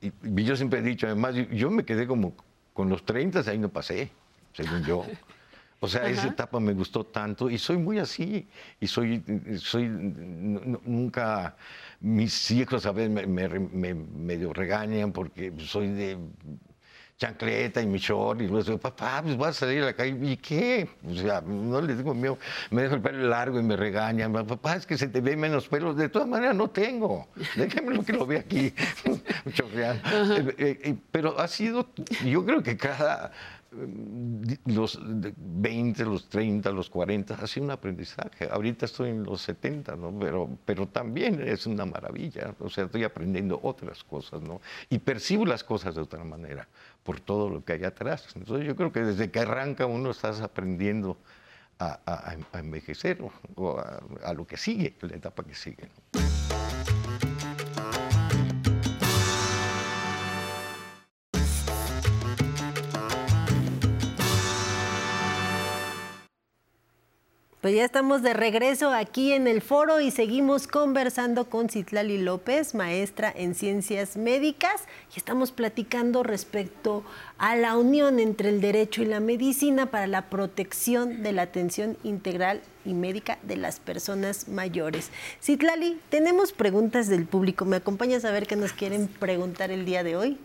y, 0.00 0.44
yo 0.44 0.56
siempre 0.56 0.80
he 0.80 0.82
dicho, 0.82 1.06
además, 1.06 1.34
yo, 1.50 1.70
me 1.70 1.84
quedé 1.84 2.06
como 2.06 2.34
con 2.72 2.88
los 2.88 3.04
30, 3.04 3.40
ahí 3.50 3.58
no 3.58 3.68
pasé, 3.68 4.10
según 4.52 4.84
yo. 4.84 5.04
O 5.80 5.88
sea, 5.88 6.08
esa 6.08 6.28
etapa 6.28 6.58
me 6.58 6.72
gustó 6.72 7.04
tanto 7.04 7.50
y 7.50 7.58
soy 7.58 7.76
muy 7.76 7.98
así. 7.98 8.48
Y 8.80 8.86
soy, 8.86 9.22
soy 9.58 9.88
nunca, 9.88 11.54
mis 12.00 12.50
hijos 12.50 12.86
a 12.86 12.92
veces 12.92 13.10
me, 13.10 13.26
me 13.26 13.94
medio 13.94 14.52
regañan 14.52 15.12
porque 15.12 15.52
soy 15.58 15.88
de 15.88 16.18
chancleta 17.16 17.80
y 17.80 17.86
mi 17.86 17.98
short, 17.98 18.42
y 18.42 18.46
luego 18.46 18.78
papá, 18.78 19.22
pues 19.22 19.36
vas 19.36 19.56
a 19.56 19.60
salir 19.66 19.82
a 19.82 19.86
la 19.86 19.92
calle, 19.94 20.18
¿y 20.22 20.36
qué? 20.36 20.88
O 21.08 21.14
sea, 21.14 21.40
no 21.40 21.80
le 21.80 21.96
digo 21.96 22.14
miedo, 22.14 22.38
me 22.70 22.82
dejo 22.82 22.96
el 22.96 23.00
pelo 23.00 23.26
largo 23.28 23.58
y 23.58 23.62
me 23.62 23.74
regañan, 23.74 24.32
papá, 24.32 24.76
es 24.76 24.86
que 24.86 24.98
se 24.98 25.08
te 25.08 25.22
ve 25.22 25.34
menos 25.34 25.66
pelo, 25.68 25.94
de 25.94 26.10
todas 26.10 26.28
maneras 26.28 26.54
no 26.54 26.68
tengo, 26.68 27.28
déjame 27.56 27.94
lo 27.94 28.04
que 28.04 28.12
lo 28.12 28.26
ve 28.26 28.38
aquí, 28.38 28.66
eh, 29.06 30.54
eh, 30.58 30.80
eh, 30.82 30.96
pero 31.10 31.38
ha 31.40 31.48
sido, 31.48 31.88
yo 32.24 32.44
creo 32.44 32.62
que 32.62 32.76
cada 32.76 33.32
los 34.64 34.98
20, 35.02 36.04
los 36.04 36.28
30, 36.28 36.70
los 36.70 36.88
40, 36.88 37.34
ha 37.34 37.46
sido 37.46 37.66
un 37.66 37.72
aprendizaje. 37.72 38.48
Ahorita 38.50 38.86
estoy 38.86 39.10
en 39.10 39.24
los 39.24 39.42
70, 39.42 39.96
¿no? 39.96 40.16
Pero, 40.18 40.48
pero 40.64 40.86
también 40.86 41.42
es 41.46 41.66
una 41.66 41.84
maravilla. 41.84 42.54
O 42.60 42.70
sea, 42.70 42.84
estoy 42.84 43.04
aprendiendo 43.04 43.58
otras 43.62 44.02
cosas, 44.04 44.40
¿no? 44.40 44.60
Y 44.88 44.98
percibo 44.98 45.44
las 45.44 45.62
cosas 45.64 45.94
de 45.94 46.00
otra 46.00 46.24
manera 46.24 46.66
por 47.06 47.20
todo 47.20 47.48
lo 47.48 47.64
que 47.64 47.74
hay 47.74 47.84
atrás. 47.84 48.26
Entonces 48.34 48.66
yo 48.66 48.74
creo 48.74 48.92
que 48.92 49.00
desde 49.00 49.30
que 49.30 49.38
arranca 49.38 49.86
uno 49.86 50.10
estás 50.10 50.40
aprendiendo 50.40 51.16
a, 51.78 52.36
envejecer 52.54 53.22
o, 53.54 53.78
a, 54.24 54.32
lo 54.34 54.46
que 54.46 54.56
sigue, 54.56 54.96
la 55.00 55.14
etapa 55.14 55.44
que 55.44 55.54
sigue. 55.54 55.88
Pues 67.66 67.74
ya 67.74 67.84
estamos 67.84 68.22
de 68.22 68.32
regreso 68.32 68.92
aquí 68.92 69.32
en 69.32 69.48
el 69.48 69.60
foro 69.60 69.98
y 69.98 70.12
seguimos 70.12 70.68
conversando 70.68 71.50
con 71.50 71.68
Citlali 71.68 72.16
López, 72.16 72.76
maestra 72.76 73.32
en 73.34 73.56
ciencias 73.56 74.16
médicas, 74.16 74.84
y 75.12 75.18
estamos 75.18 75.50
platicando 75.50 76.22
respecto 76.22 77.02
a 77.38 77.56
la 77.56 77.76
unión 77.76 78.20
entre 78.20 78.50
el 78.50 78.60
derecho 78.60 79.02
y 79.02 79.06
la 79.06 79.18
medicina 79.18 79.90
para 79.90 80.06
la 80.06 80.30
protección 80.30 81.24
de 81.24 81.32
la 81.32 81.42
atención 81.42 81.96
integral 82.04 82.62
y 82.84 82.94
médica 82.94 83.40
de 83.42 83.56
las 83.56 83.80
personas 83.80 84.46
mayores. 84.46 85.10
Citlali, 85.42 86.00
tenemos 86.08 86.52
preguntas 86.52 87.08
del 87.08 87.26
público. 87.26 87.64
¿Me 87.64 87.78
acompañas 87.78 88.24
a 88.24 88.30
ver 88.30 88.46
qué 88.46 88.54
nos 88.54 88.74
quieren 88.74 89.08
preguntar 89.08 89.72
el 89.72 89.84
día 89.84 90.04
de 90.04 90.14
hoy? 90.14 90.38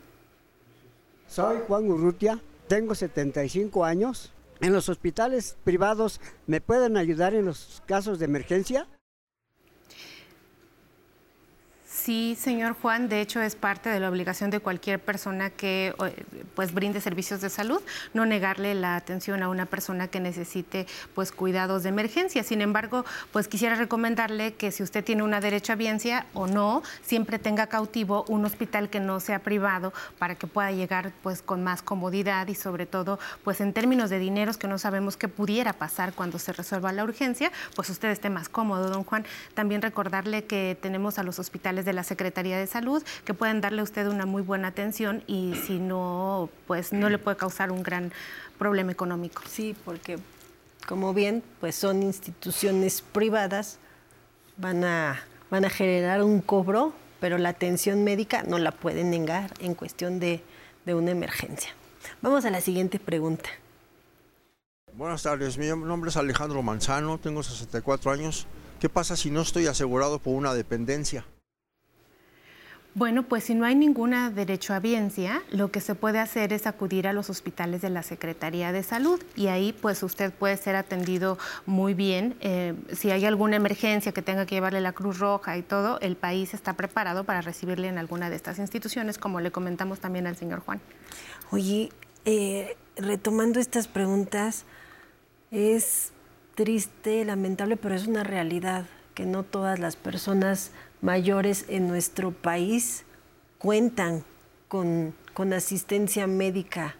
Soy 1.27 1.59
Juan 1.67 1.87
Urrutia, 1.87 2.39
tengo 2.67 2.95
75 2.95 3.85
años 3.85 4.33
en 4.61 4.73
los 4.73 4.89
hospitales 4.89 5.57
privados 5.63 6.21
me 6.47 6.61
pueden 6.61 6.97
ayudar 6.97 7.33
en 7.33 7.45
los 7.45 7.83
casos 7.85 8.19
de 8.19 8.25
emergencia? 8.25 8.87
Sí, 12.03 12.36
señor 12.36 12.75
Juan, 12.81 13.10
de 13.10 13.22
hecho 13.22 13.41
es 13.41 13.55
parte 13.55 13.88
de 13.89 14.00
la 14.00 14.10
obligación 14.10 14.50
de 14.50 14.60
cualquier 14.60 15.00
persona 15.00 15.51
que 15.51 15.93
pues 16.55 16.74
brinde 16.74 17.00
servicios 17.00 17.41
de 17.41 17.51
salud, 17.51 17.79
no 18.15 18.25
negarle 18.25 18.74
la 18.74 18.96
atención 18.96 19.43
a 19.43 19.50
una 19.50 19.67
persona 19.67 20.08
que 20.08 20.20
necesite 20.20 20.88
pues 21.13 21.31
cuidados 21.31 21.84
de 21.84 21.89
emergencia. 21.89 22.41
Sin 22.41 22.62
embargo, 22.62 23.05
pues 23.31 23.48
quisiera 23.48 23.75
recomendarle 23.75 24.55
que 24.55 24.72
si 24.72 24.81
usted 24.81 25.03
tiene 25.03 25.22
una 25.22 25.41
derecha 25.41 25.75
biencia 25.75 26.25
o 26.34 26.48
no, 26.48 26.81
siempre 27.03 27.38
tenga 27.38 27.67
cautivo 27.67 28.25
un 28.27 28.46
hospital 28.46 28.89
que 28.89 29.00
no 29.00 29.20
sea 29.20 29.38
privado 29.38 29.93
para 30.17 30.34
que 30.34 30.48
pueda 30.48 30.72
llegar 30.72 31.12
pues 31.22 31.43
con 31.43 31.63
más 31.63 31.84
comodidad 31.84 32.48
y 32.48 32.55
sobre 32.55 32.88
todo 32.88 33.20
pues 33.43 33.62
en 33.62 33.74
términos 33.74 34.10
de 34.10 34.17
dineros 34.17 34.58
que 34.58 34.67
no 34.67 34.79
sabemos 34.79 35.17
qué 35.17 35.27
pudiera 35.27 35.74
pasar 35.74 36.13
cuando 36.13 36.39
se 36.39 36.51
resuelva 36.51 36.91
la 36.93 37.03
urgencia, 37.03 37.51
pues 37.75 37.91
usted 37.91 38.10
esté 38.10 38.31
más 38.31 38.50
cómodo, 38.50 38.89
don 38.89 39.03
Juan. 39.03 39.24
También 39.53 39.84
recordarle 39.84 40.46
que 40.46 40.75
tenemos 40.81 41.20
a 41.20 41.24
los 41.24 41.38
hospitales 41.38 41.86
de 41.86 41.90
de 41.91 41.95
la 41.95 42.03
Secretaría 42.03 42.57
de 42.57 42.67
Salud 42.67 43.03
que 43.25 43.33
pueden 43.33 43.62
darle 43.62 43.81
a 43.81 43.83
usted 43.83 44.07
una 44.07 44.25
muy 44.25 44.41
buena 44.41 44.69
atención 44.69 45.24
y 45.27 45.55
si 45.67 45.77
no, 45.77 46.50
pues 46.67 46.93
no 46.93 47.10
le 47.10 47.17
puede 47.17 47.38
causar 47.38 47.71
un 47.71 47.83
gran 47.83 48.12
problema 48.57 48.91
económico. 48.91 49.43
Sí, 49.48 49.75
porque 49.86 50.17
como 50.88 51.13
bien, 51.13 51.43
pues 51.60 51.75
son 51.75 52.01
instituciones 52.01 53.01
privadas, 53.01 53.77
van 54.57 54.83
a, 54.83 55.21
van 55.50 55.65
a 55.65 55.69
generar 55.69 56.24
un 56.24 56.41
cobro, 56.41 56.93
pero 57.19 57.38
la 57.38 57.50
atención 57.50 58.03
médica 58.03 58.43
no 58.43 58.57
la 58.57 58.71
pueden 58.71 59.12
negar 59.12 59.53
en 59.60 59.75
cuestión 59.75 60.19
de, 60.19 60.41
de 60.86 60.95
una 60.95 61.12
emergencia. 61.12 61.71
Vamos 62.21 62.45
a 62.45 62.50
la 62.50 62.62
siguiente 62.62 63.00
pregunta. 63.00 63.50
Buenas 64.93 65.24
tardes, 65.24 65.57
mi 65.57 65.67
nombre 65.67 66.10
es 66.10 66.17
Alejandro 66.17 66.62
Manzano, 66.62 67.17
tengo 67.17 67.43
64 67.43 68.12
años. 68.12 68.48
¿Qué 68.79 68.89
pasa 68.89 69.15
si 69.15 69.29
no 69.29 69.41
estoy 69.41 69.67
asegurado 69.67 70.19
por 70.19 70.33
una 70.33 70.53
dependencia? 70.53 71.25
Bueno, 72.93 73.24
pues 73.24 73.45
si 73.45 73.55
no 73.55 73.63
hay 73.63 73.74
ninguna 73.74 74.29
derecho 74.29 74.74
a 74.74 74.79
biencia, 74.81 75.41
lo 75.50 75.71
que 75.71 75.79
se 75.79 75.95
puede 75.95 76.19
hacer 76.19 76.51
es 76.51 76.67
acudir 76.67 77.07
a 77.07 77.13
los 77.13 77.29
hospitales 77.29 77.81
de 77.81 77.89
la 77.89 78.03
Secretaría 78.03 78.74
de 78.74 78.83
Salud 78.83 79.24
y 79.33 79.48
ahí 79.48 79.71
pues 79.71 80.03
usted 80.03 80.33
puede 80.33 80.57
ser 80.57 80.75
atendido 80.75 81.38
muy 81.65 81.93
bien. 81.93 82.36
Eh, 82.41 82.74
si 82.91 83.10
hay 83.10 83.24
alguna 83.24 83.55
emergencia 83.55 84.12
que 84.12 84.21
tenga 84.21 84.45
que 84.45 84.55
llevarle 84.55 84.81
la 84.81 84.91
Cruz 84.91 85.19
Roja 85.19 85.55
y 85.55 85.62
todo, 85.62 86.01
el 86.01 86.17
país 86.17 86.53
está 86.53 86.74
preparado 86.74 87.24
para 87.24 87.39
recibirle 87.39 87.88
en 87.88 87.98
alguna 87.98 88.29
de 88.29 88.36
estas 88.36 88.60
instituciones, 88.60 89.17
como 89.17 89.39
le 89.39 89.51
comentamos 89.51 90.01
también 90.01 90.27
al 90.27 90.36
señor 90.36 90.60
Juan. 90.60 90.81
Oye, 91.51 91.91
eh, 92.25 92.75
retomando 92.98 93.62
estas 93.62 93.88
preguntas, 93.88 94.65
es 95.50 96.12
triste, 96.55 97.24
lamentable, 97.24 97.77
pero 97.77 97.95
es 97.95 98.05
una 98.05 98.25
realidad 98.25 98.86
que 99.13 99.25
no 99.25 99.43
todas 99.43 99.79
las 99.79 99.95
personas 99.95 100.71
mayores 101.01 101.65
en 101.67 101.88
nuestro 101.88 102.31
país 102.31 103.03
cuentan 103.58 104.24
con, 104.67 105.13
asistencia 105.53 106.27
médica 106.27 106.96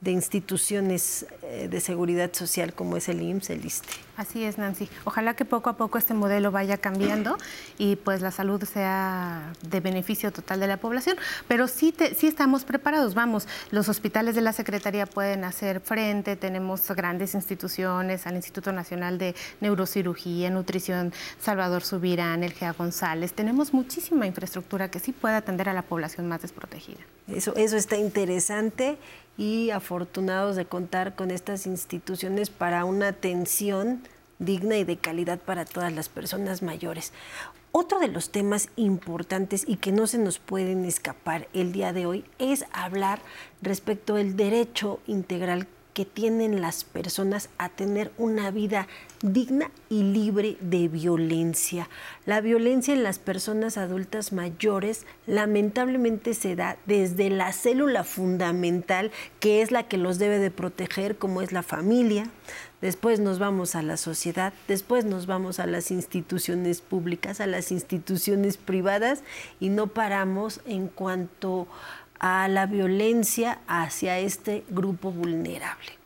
de 0.00 0.10
instituciones 0.10 1.26
eh, 1.42 1.68
de 1.70 1.80
seguridad 1.80 2.32
social 2.32 2.74
como 2.74 2.96
es 2.96 3.08
el 3.08 3.22
IMSS, 3.22 3.50
el 3.50 3.64
ISTE. 3.64 3.88
Así 4.16 4.44
es, 4.44 4.58
Nancy. 4.58 4.88
Ojalá 5.04 5.34
que 5.34 5.44
poco 5.44 5.70
a 5.70 5.76
poco 5.76 5.98
este 5.98 6.14
modelo 6.14 6.52
vaya 6.52 6.78
cambiando 6.78 7.36
y 7.78 7.96
pues 7.96 8.20
la 8.20 8.30
salud 8.30 8.62
sea 8.62 9.52
de 9.62 9.80
beneficio 9.80 10.32
total 10.32 10.60
de 10.60 10.68
la 10.68 10.76
población, 10.76 11.16
pero 11.48 11.66
sí, 11.66 11.92
sí 12.16 12.28
estamos 12.28 12.64
preparados. 12.64 13.14
Vamos, 13.14 13.48
los 13.72 13.88
hospitales 13.88 14.36
de 14.36 14.40
la 14.40 14.52
Secretaría 14.52 15.06
pueden 15.06 15.42
hacer 15.42 15.80
frente, 15.80 16.36
tenemos 16.36 16.88
grandes 16.92 17.34
instituciones, 17.34 18.26
al 18.26 18.36
Instituto 18.36 18.72
Nacional 18.72 19.18
de 19.18 19.34
Neurocirugía, 19.60 20.48
Nutrición, 20.50 21.12
Salvador 21.40 21.82
Subirán, 21.82 22.44
el 22.44 22.52
GEA 22.52 22.72
González. 22.72 23.32
Tenemos 23.32 23.74
muchísima 23.74 24.26
infraestructura 24.26 24.90
que 24.90 25.00
sí 25.00 25.12
puede 25.12 25.34
atender 25.34 25.68
a 25.68 25.72
la 25.72 25.82
población 25.82 26.28
más 26.28 26.42
desprotegida. 26.42 27.00
Eso, 27.26 27.56
eso 27.56 27.76
está 27.76 27.96
interesante 27.96 28.96
y 29.36 29.70
afortunados 29.70 30.56
de 30.56 30.66
contar 30.66 31.16
con 31.16 31.30
estas 31.30 31.66
instituciones 31.66 32.50
para 32.50 32.84
una 32.84 33.08
atención 33.08 34.02
digna 34.38 34.76
y 34.76 34.84
de 34.84 34.96
calidad 34.96 35.38
para 35.38 35.64
todas 35.64 35.92
las 35.92 36.08
personas 36.08 36.62
mayores. 36.62 37.12
Otro 37.72 37.98
de 37.98 38.08
los 38.08 38.30
temas 38.30 38.68
importantes 38.76 39.64
y 39.66 39.76
que 39.76 39.92
no 39.92 40.06
se 40.06 40.18
nos 40.18 40.38
pueden 40.38 40.84
escapar 40.84 41.48
el 41.52 41.72
día 41.72 41.92
de 41.92 42.06
hoy 42.06 42.24
es 42.38 42.66
hablar 42.72 43.20
respecto 43.62 44.16
al 44.16 44.36
derecho 44.36 45.00
integral 45.06 45.66
que 45.94 46.04
tienen 46.04 46.60
las 46.60 46.84
personas 46.84 47.48
a 47.56 47.68
tener 47.68 48.12
una 48.18 48.50
vida 48.50 48.88
digna 49.22 49.70
y 49.88 50.02
libre 50.02 50.56
de 50.60 50.88
violencia. 50.88 51.88
La 52.26 52.40
violencia 52.40 52.92
en 52.92 53.04
las 53.04 53.18
personas 53.18 53.78
adultas 53.78 54.32
mayores 54.32 55.06
lamentablemente 55.26 56.34
se 56.34 56.56
da 56.56 56.76
desde 56.84 57.30
la 57.30 57.52
célula 57.52 58.04
fundamental 58.04 59.12
que 59.40 59.62
es 59.62 59.70
la 59.70 59.84
que 59.84 59.96
los 59.96 60.18
debe 60.18 60.38
de 60.38 60.50
proteger 60.50 61.16
como 61.16 61.40
es 61.40 61.52
la 61.52 61.62
familia. 61.62 62.28
Después 62.80 63.18
nos 63.20 63.38
vamos 63.38 63.76
a 63.76 63.82
la 63.82 63.96
sociedad, 63.96 64.52
después 64.68 65.06
nos 65.06 65.26
vamos 65.26 65.58
a 65.58 65.66
las 65.66 65.90
instituciones 65.90 66.82
públicas, 66.82 67.40
a 67.40 67.46
las 67.46 67.72
instituciones 67.72 68.58
privadas 68.58 69.22
y 69.58 69.70
no 69.70 69.86
paramos 69.86 70.60
en 70.66 70.88
cuanto 70.88 71.66
la 72.24 72.66
violencia 72.66 73.58
hacia 73.66 74.18
este 74.18 74.64
grupo 74.70 75.10
vulnerable. 75.10 76.03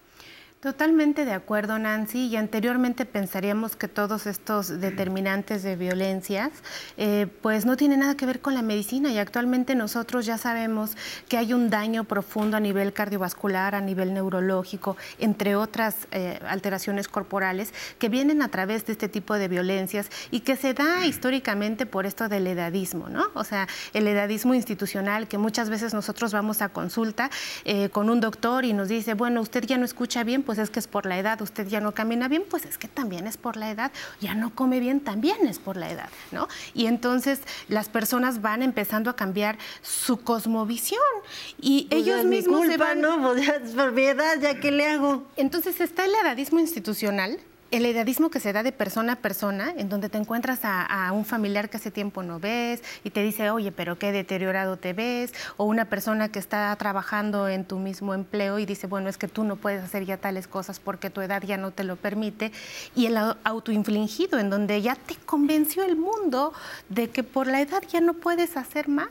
Totalmente 0.61 1.25
de 1.25 1.35
acuerdo, 1.35 1.79
Nancy. 1.79 2.27
Y 2.27 2.35
anteriormente 2.35 3.05
pensaríamos 3.05 3.77
que 3.77 3.87
todos 3.87 4.27
estos 4.27 4.81
determinantes 4.81 5.63
de 5.63 5.77
violencias, 5.77 6.51
eh, 6.97 7.29
pues 7.43 7.65
no 7.65 7.77
tienen 7.77 8.01
nada 8.01 8.17
que 8.17 8.27
ver 8.27 8.41
con 8.41 8.55
la 8.55 8.63
medicina. 8.63 9.13
Y 9.13 9.19
actualmente 9.19 9.77
nosotros 9.77 10.27
ya 10.27 10.37
sabemos 10.37 10.97
que 11.29 11.37
hay 11.37 11.53
un 11.53 11.71
daño 11.71 12.03
profundo 12.03 12.57
a 12.57 12.61
nivel 12.61 12.93
cardiovascular, 12.93 13.77
a 13.77 13.81
nivel 13.81 14.13
neurológico, 14.13 14.97
entre 15.21 15.55
otras 15.55 16.09
eh, 16.11 16.41
alteraciones 16.49 17.07
corporales 17.07 17.73
que 18.01 18.09
vienen 18.09 18.43
a 18.43 18.49
través 18.49 18.85
de 18.85 18.95
este 18.95 19.09
tipo 19.09 19.35
de 19.35 19.47
violencias 19.47 20.11
y 20.33 20.41
que 20.41 20.57
se 20.57 20.75
da 20.75 21.07
históricamente 21.07 21.87
por 21.87 22.05
esto 22.05 22.29
del 22.29 22.49
edadismo, 22.49 23.09
¿no? 23.09 23.31
O 23.35 23.45
sea, 23.45 23.69
el 23.95 24.09
edadismo 24.09 24.55
institucional 24.55 25.29
que 25.29 25.39
muchas 25.39 25.71
veces 25.71 25.95
nosotros 25.95 26.33
vamos 26.33 26.63
a 26.63 26.71
consulta 26.71 27.31
eh, 27.65 27.91
con 27.91 28.11
un 28.11 28.19
doctor 28.19 28.65
y 28.65 28.73
nos 28.73 28.89
dice, 28.89 29.15
bueno, 29.15 29.41
usted 29.41 29.65
ya 29.65 29.79
no 29.79 29.85
escucha 29.85 30.25
bien 30.25 30.43
pues 30.49 30.57
es 30.57 30.71
que 30.71 30.79
es 30.79 30.89
por 30.89 31.05
la 31.05 31.19
edad, 31.19 31.43
usted 31.43 31.69
ya 31.69 31.79
no 31.79 31.93
camina 31.93 32.27
bien, 32.27 32.43
pues 32.49 32.65
es 32.65 32.79
que 32.79 32.89
también 32.89 33.27
es 33.27 33.37
por 33.37 33.59
la 33.59 33.71
edad, 33.71 33.93
ya 34.19 34.35
no 34.35 34.55
come 34.55 34.81
bien, 34.81 35.01
también 35.01 35.47
es 35.47 35.59
por 35.59 35.77
la 35.77 35.91
edad, 35.91 36.09
¿no? 36.33 36.49
Y 36.73 36.87
entonces 36.87 37.43
las 37.69 37.91
personas 37.91 38.41
van 38.41 38.63
empezando 38.63 39.11
a 39.11 39.15
cambiar 39.15 39.59
su 39.83 40.23
cosmovisión 40.23 41.03
y 41.61 41.87
pues 41.91 42.01
ellos 42.01 42.25
mismos 42.25 42.67
se 42.67 42.79
van... 42.79 43.03
No, 43.03 43.21
pues 43.35 43.75
por 43.77 43.93
mi 43.93 44.05
edad, 44.05 44.41
¿ya 44.41 44.59
qué 44.59 44.71
le 44.71 44.87
hago? 44.87 45.27
Entonces 45.37 45.83
está 45.83 46.07
el 46.07 46.15
edadismo 46.15 46.61
institucional, 46.61 47.39
el 47.71 47.85
edadismo 47.85 48.31
que 48.31 48.41
se 48.41 48.53
da 48.53 48.63
de 48.63 48.73
persona 48.73 49.15
a 49.15 49.17
persona, 49.17 49.75
en 49.77 49.89
donde 49.89 50.09
te 50.09 50.17
encuentras 50.17 50.61
a, 50.63 51.13
un 51.13 51.25
familiar 51.25 51.69
que 51.69 51.77
hace 51.77 51.91
tiempo 51.91 52.23
no 52.23 52.41
ves 52.41 52.83
y 53.05 53.11
te 53.11 53.23
dice, 53.23 53.51
oye, 53.51 53.73
pero 53.73 53.99
qué 53.99 54.11
deteriorado 54.13 54.77
te 54.77 54.93
ves, 54.93 55.33
o 55.57 55.65
una 55.65 55.85
persona 55.85 56.31
que 56.31 56.39
está 56.39 56.75
trabajando 56.77 57.49
en 57.49 57.65
tu 57.65 57.79
mismo 57.79 58.15
empleo 58.15 58.59
y 58.59 58.67
dice, 58.67 58.87
bueno, 58.87 59.09
es 59.09 59.19
que 59.19 59.29
tú 59.29 59.45
no 59.45 59.57
puedes 59.57 59.83
hacer 59.83 60.05
ya 60.05 60.17
tales 60.17 60.49
cosas 60.49 60.81
porque 60.81 61.11
tu 61.11 61.21
edad 61.21 61.43
ya 61.43 61.57
no 61.57 61.71
te 61.71 61.85
lo 61.85 61.97
permite, 61.97 62.53
y 62.95 63.07
el 63.07 63.19
autoinfligido, 63.45 64.39
en 64.39 64.51
donde 64.51 64.81
ya 64.81 64.95
te 64.95 65.17
convenció 65.17 65.83
el 65.85 65.97
mundo 65.97 66.53
de 66.89 67.11
que 67.11 67.23
por 67.23 67.47
la 67.47 67.61
edad 67.61 67.83
ya 67.91 68.01
no 68.01 68.15
puedes 68.15 68.57
hacer 68.57 68.89
más. 68.89 69.09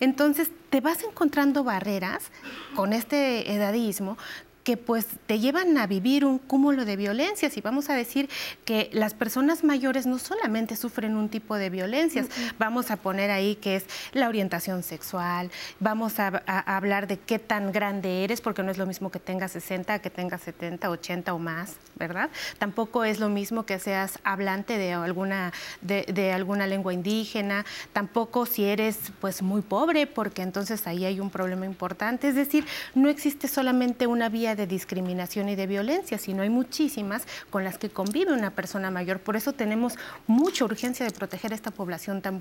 Entonces 0.00 0.50
te 0.70 0.80
vas 0.80 1.02
encontrando 1.02 1.64
barreras 1.64 2.30
con 2.74 2.92
este 2.92 3.52
edadismo 3.52 4.16
que 4.64 4.76
pues 4.76 5.06
te 5.26 5.40
llevan 5.40 5.76
a 5.78 5.86
vivir 5.86 6.24
un 6.24 6.38
cúmulo 6.38 6.84
de 6.84 6.96
violencias. 6.96 7.56
Y 7.56 7.60
vamos 7.60 7.90
a 7.90 7.94
decir 7.94 8.28
que 8.64 8.90
las 8.92 9.14
personas 9.14 9.64
mayores 9.64 10.06
no 10.06 10.18
solamente 10.18 10.76
sufren 10.76 11.16
un 11.16 11.28
tipo 11.28 11.56
de 11.56 11.70
violencias, 11.70 12.26
vamos 12.58 12.90
a 12.90 12.96
poner 12.96 13.30
ahí 13.30 13.56
que 13.56 13.76
es 13.76 13.84
la 14.12 14.28
orientación 14.28 14.82
sexual, 14.82 15.50
vamos 15.80 16.18
a, 16.18 16.42
hablar 16.46 17.06
de 17.06 17.18
qué 17.18 17.38
tan 17.38 17.72
grande 17.72 18.24
eres, 18.24 18.40
porque 18.40 18.62
no 18.62 18.70
es 18.70 18.78
lo 18.78 18.86
mismo 18.86 19.10
que 19.10 19.18
tengas 19.18 19.52
60 19.52 19.98
que 20.00 20.10
tengas 20.10 20.42
70, 20.42 20.90
80 20.90 21.34
o 21.34 21.38
más, 21.38 21.74
¿verdad? 21.96 22.30
Tampoco 22.58 23.04
es 23.04 23.18
lo 23.18 23.28
mismo 23.28 23.64
que 23.64 23.78
seas 23.78 24.18
hablante 24.24 24.78
de 24.78 24.92
alguna, 24.92 25.52
de, 25.80 26.04
de 26.12 26.32
alguna 26.32 26.66
lengua 26.66 26.92
indígena, 26.94 27.64
tampoco 27.92 28.46
si 28.46 28.64
eres 28.64 28.98
pues 29.20 29.42
muy 29.42 29.62
pobre, 29.62 30.06
porque 30.06 30.42
entonces 30.42 30.86
ahí 30.86 31.04
hay 31.04 31.20
un 31.20 31.30
problema 31.30 31.66
importante, 31.66 32.28
es 32.28 32.34
decir, 32.34 32.64
no 32.94 33.08
existe 33.08 33.48
solamente 33.48 34.06
una 34.06 34.28
vía 34.28 34.51
de 34.56 34.66
discriminación 34.66 35.48
y 35.48 35.54
de 35.54 35.66
violencia, 35.66 36.18
sino 36.18 36.42
hay 36.42 36.50
muchísimas 36.50 37.24
con 37.50 37.64
las 37.64 37.78
que 37.78 37.90
convive 37.90 38.32
una 38.32 38.50
persona 38.50 38.90
mayor. 38.90 39.20
Por 39.20 39.36
eso 39.36 39.52
tenemos 39.52 39.94
mucha 40.26 40.64
urgencia 40.64 41.04
de 41.06 41.12
proteger 41.12 41.52
a 41.52 41.54
esta 41.54 41.70
población 41.70 42.22
tan, 42.22 42.38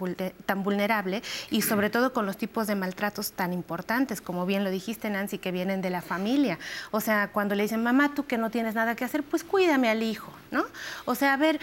vulnerable 0.64 1.22
y 1.50 1.62
sobre 1.62 1.90
todo 1.90 2.14
con 2.14 2.26
los 2.26 2.38
tipos 2.38 2.68
de 2.68 2.76
maltratos 2.76 3.32
tan 3.32 3.54
importantes, 3.54 4.22
como 4.22 4.46
bien 4.46 4.64
lo 4.64 4.70
dijiste 4.70 5.10
Nancy, 5.10 5.38
que 5.38 5.52
vienen 5.52 5.82
de 5.82 5.90
la 5.90 6.02
familia. 6.02 6.60
O 6.92 7.02
sea, 7.02 7.30
cuando 7.32 7.56
le 7.56 7.64
dicen, 7.64 7.84
mamá, 7.84 8.14
tú 8.14 8.26
que 8.26 8.38
no 8.38 8.50
tienes 8.50 8.76
nada 8.76 8.96
que 8.96 9.06
hacer, 9.06 9.24
pues 9.24 9.44
cuídame 9.44 9.90
al 9.90 10.04
hijo, 10.04 10.32
¿no? 10.52 10.66
O 11.06 11.16
sea, 11.16 11.34
a 11.34 11.38
ver, 11.38 11.60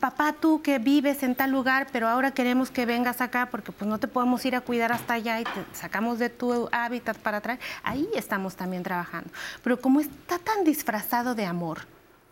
papá, 0.00 0.34
tú 0.38 0.62
que 0.62 0.78
vives 0.78 1.22
en 1.22 1.34
tal 1.34 1.50
lugar, 1.50 1.86
pero 1.92 2.08
ahora 2.08 2.32
queremos 2.32 2.70
que 2.70 2.86
vengas 2.86 3.20
acá 3.20 3.48
porque 3.50 3.72
pues 3.72 3.88
no 3.88 3.98
te 3.98 4.08
podemos 4.08 4.44
ir 4.44 4.56
a 4.56 4.60
cuidar 4.60 4.92
hasta 4.92 5.14
allá 5.14 5.40
y 5.40 5.44
te 5.44 5.50
sacamos 5.72 6.18
de 6.18 6.30
tu 6.30 6.68
hábitat 6.72 7.16
para 7.18 7.38
atrás. 7.38 7.58
Ahí 7.82 8.08
estamos 8.14 8.56
también 8.56 8.82
trabajando. 8.82 9.30
Pero 9.62 9.80
como 9.82 10.00
está 10.00 10.38
tan 10.38 10.64
disfrazado 10.64 11.34
de 11.34 11.44
amor, 11.44 11.80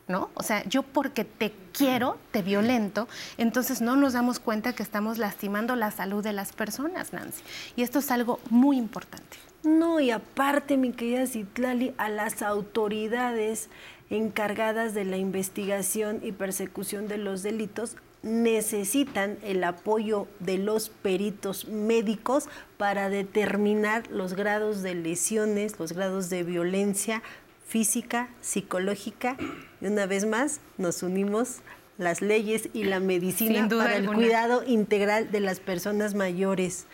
¿no? 0.08 0.30
O 0.34 0.42
sea, 0.42 0.64
yo 0.64 0.82
porque 0.82 1.24
te 1.24 1.52
quiero, 1.72 2.16
te 2.30 2.40
violento, 2.40 3.06
entonces 3.36 3.82
no 3.82 3.96
nos 3.96 4.14
damos 4.14 4.40
cuenta 4.40 4.72
que 4.72 4.82
estamos 4.82 5.18
lastimando 5.18 5.76
la 5.76 5.90
salud 5.90 6.24
de 6.24 6.32
las 6.32 6.52
personas, 6.52 7.12
Nancy. 7.12 7.42
Y 7.76 7.82
esto 7.82 7.98
es 7.98 8.10
algo 8.10 8.40
muy 8.48 8.78
importante. 8.78 9.36
No, 9.62 10.00
y 10.00 10.10
aparte, 10.10 10.78
mi 10.78 10.92
querida 10.92 11.26
Citlali, 11.26 11.92
a 11.98 12.08
las 12.08 12.40
autoridades 12.40 13.68
encargadas 14.08 14.94
de 14.94 15.04
la 15.04 15.18
investigación 15.18 16.20
y 16.22 16.32
persecución 16.32 17.06
de 17.08 17.18
los 17.18 17.42
delitos 17.42 17.96
necesitan 18.22 19.38
el 19.42 19.64
apoyo 19.64 20.28
de 20.40 20.58
los 20.58 20.90
peritos 20.90 21.66
médicos 21.68 22.48
para 22.76 23.08
determinar 23.08 24.08
los 24.10 24.34
grados 24.34 24.82
de 24.82 24.94
lesiones, 24.94 25.78
los 25.78 25.92
grados 25.92 26.28
de 26.28 26.42
violencia 26.42 27.22
física, 27.70 28.28
psicológica, 28.40 29.36
y 29.80 29.86
una 29.86 30.06
vez 30.06 30.26
más 30.26 30.60
nos 30.76 31.04
unimos 31.04 31.58
las 31.98 32.20
leyes 32.20 32.68
y 32.74 32.82
la 32.82 32.98
medicina 32.98 33.68
para 33.68 33.96
el 33.96 34.06
cuidado 34.06 34.64
integral 34.66 35.30
de 35.30 35.38
las 35.38 35.60
personas 35.60 36.14
mayores. 36.14 36.86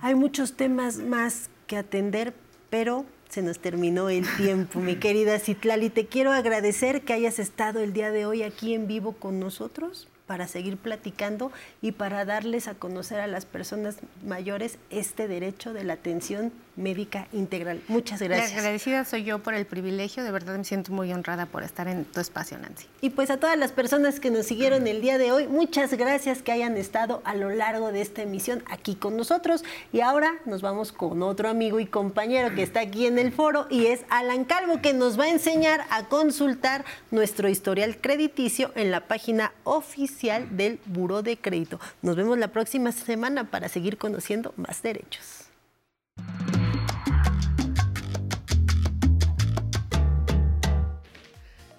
Hay 0.00 0.16
muchos 0.16 0.54
temas 0.54 0.96
más 0.96 1.48
que 1.68 1.76
atender, 1.76 2.34
pero 2.70 3.06
se 3.28 3.42
nos 3.42 3.60
terminó 3.60 4.08
el 4.10 4.26
tiempo, 4.36 4.80
mi 4.80 4.96
querida 4.96 5.38
Citlali. 5.38 5.90
Te 5.90 6.06
quiero 6.06 6.32
agradecer 6.32 7.02
que 7.02 7.12
hayas 7.12 7.38
estado 7.38 7.78
el 7.78 7.92
día 7.92 8.10
de 8.10 8.26
hoy 8.26 8.42
aquí 8.42 8.74
en 8.74 8.88
vivo 8.88 9.12
con 9.12 9.38
nosotros 9.38 10.08
para 10.26 10.48
seguir 10.48 10.76
platicando 10.76 11.52
y 11.82 11.92
para 11.92 12.24
darles 12.24 12.66
a 12.66 12.74
conocer 12.74 13.20
a 13.20 13.28
las 13.28 13.46
personas 13.46 13.98
mayores 14.24 14.78
este 14.90 15.28
derecho 15.28 15.72
de 15.72 15.84
la 15.84 15.92
atención 15.92 16.50
médica 16.76 17.26
integral. 17.32 17.80
Muchas 17.88 18.20
gracias. 18.20 18.52
agradecida 18.52 19.04
soy 19.04 19.24
yo 19.24 19.38
por 19.40 19.54
el 19.54 19.66
privilegio, 19.66 20.24
de 20.24 20.30
verdad 20.30 20.56
me 20.56 20.64
siento 20.64 20.92
muy 20.92 21.12
honrada 21.12 21.46
por 21.46 21.62
estar 21.62 21.88
en 21.88 22.04
tu 22.04 22.20
espacio, 22.20 22.58
Nancy. 22.58 22.86
Y 23.00 23.10
pues 23.10 23.30
a 23.30 23.38
todas 23.38 23.58
las 23.58 23.72
personas 23.72 24.20
que 24.20 24.30
nos 24.30 24.46
siguieron 24.46 24.86
el 24.86 25.00
día 25.00 25.18
de 25.18 25.32
hoy, 25.32 25.46
muchas 25.46 25.94
gracias 25.94 26.42
que 26.42 26.52
hayan 26.52 26.76
estado 26.76 27.22
a 27.24 27.34
lo 27.34 27.50
largo 27.50 27.92
de 27.92 28.02
esta 28.02 28.22
emisión 28.22 28.62
aquí 28.70 28.94
con 28.94 29.16
nosotros. 29.16 29.64
Y 29.92 30.00
ahora 30.00 30.34
nos 30.44 30.62
vamos 30.62 30.92
con 30.92 31.22
otro 31.22 31.48
amigo 31.48 31.80
y 31.80 31.86
compañero 31.86 32.54
que 32.54 32.62
está 32.62 32.80
aquí 32.80 33.06
en 33.06 33.18
el 33.18 33.32
foro 33.32 33.66
y 33.70 33.86
es 33.86 34.04
Alan 34.10 34.44
Calvo, 34.44 34.80
que 34.80 34.92
nos 34.92 35.18
va 35.18 35.24
a 35.24 35.30
enseñar 35.30 35.82
a 35.90 36.04
consultar 36.04 36.84
nuestro 37.10 37.48
historial 37.48 37.98
crediticio 38.00 38.72
en 38.74 38.90
la 38.90 39.00
página 39.00 39.52
oficial 39.64 40.56
del 40.56 40.78
Buró 40.86 41.22
de 41.22 41.36
Crédito. 41.36 41.80
Nos 42.02 42.16
vemos 42.16 42.38
la 42.38 42.48
próxima 42.48 42.92
semana 42.92 43.50
para 43.50 43.68
seguir 43.68 43.96
conociendo 43.96 44.52
más 44.56 44.82
derechos. 44.82 45.45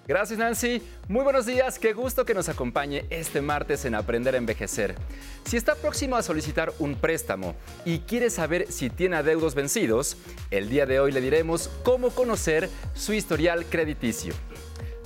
Gracias 0.08 0.38
Nancy. 0.38 0.80
Muy 1.06 1.22
buenos 1.22 1.44
días, 1.44 1.78
qué 1.78 1.92
gusto 1.92 2.24
que 2.24 2.32
nos 2.32 2.48
acompañe 2.48 3.04
este 3.10 3.42
martes 3.42 3.84
en 3.84 3.94
Aprender 3.94 4.34
a 4.34 4.38
Envejecer. 4.38 4.94
Si 5.44 5.58
está 5.58 5.74
próximo 5.74 6.16
a 6.16 6.22
solicitar 6.22 6.72
un 6.78 6.94
préstamo 6.94 7.54
y 7.84 7.98
quiere 7.98 8.30
saber 8.30 8.72
si 8.72 8.88
tiene 8.88 9.16
adeudos 9.16 9.54
vencidos, 9.54 10.16
el 10.50 10.70
día 10.70 10.86
de 10.86 10.98
hoy 10.98 11.12
le 11.12 11.20
diremos 11.20 11.68
cómo 11.82 12.08
conocer 12.08 12.70
su 12.94 13.12
historial 13.12 13.66
crediticio. 13.66 14.32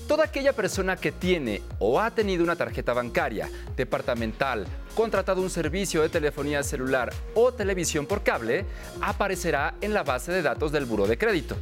Toda 0.06 0.26
aquella 0.26 0.52
persona 0.52 0.94
que 0.94 1.10
tiene 1.10 1.62
o 1.80 2.00
ha 2.00 2.12
tenido 2.12 2.44
una 2.44 2.54
tarjeta 2.54 2.92
bancaria, 2.92 3.50
departamental, 3.76 4.68
contratado 4.94 5.42
un 5.42 5.50
servicio 5.50 6.02
de 6.02 6.10
telefonía 6.10 6.62
celular 6.62 7.12
o 7.34 7.52
televisión 7.52 8.06
por 8.06 8.22
cable, 8.22 8.66
aparecerá 9.00 9.74
en 9.80 9.94
la 9.94 10.04
base 10.04 10.30
de 10.30 10.42
datos 10.42 10.70
del 10.70 10.84
Buró 10.84 11.08
de 11.08 11.18
Crédito. 11.18 11.56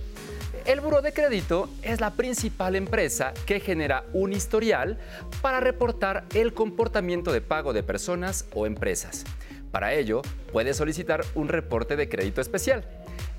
El 0.67 0.81
Buró 0.81 1.01
de 1.01 1.13
Crédito 1.13 1.69
es 1.83 2.01
la 2.01 2.11
principal 2.11 2.77
empresa 2.77 3.33
que 3.47 3.61
genera 3.61 4.05
un 4.13 4.33
historial 4.33 4.99
para 5.41 5.61
reportar 5.61 6.25
el 6.35 6.53
comportamiento 6.53 7.33
de 7.33 7.41
pago 7.41 7.73
de 7.73 7.83
personas 7.83 8.47
o 8.53 8.67
empresas. 8.67 9.25
Para 9.71 9.95
ello, 9.95 10.23
puede 10.53 10.75
solicitar 10.75 11.25
un 11.35 11.49
reporte 11.49 11.97
de 11.97 12.09
crédito 12.09 12.41
especial. 12.41 12.85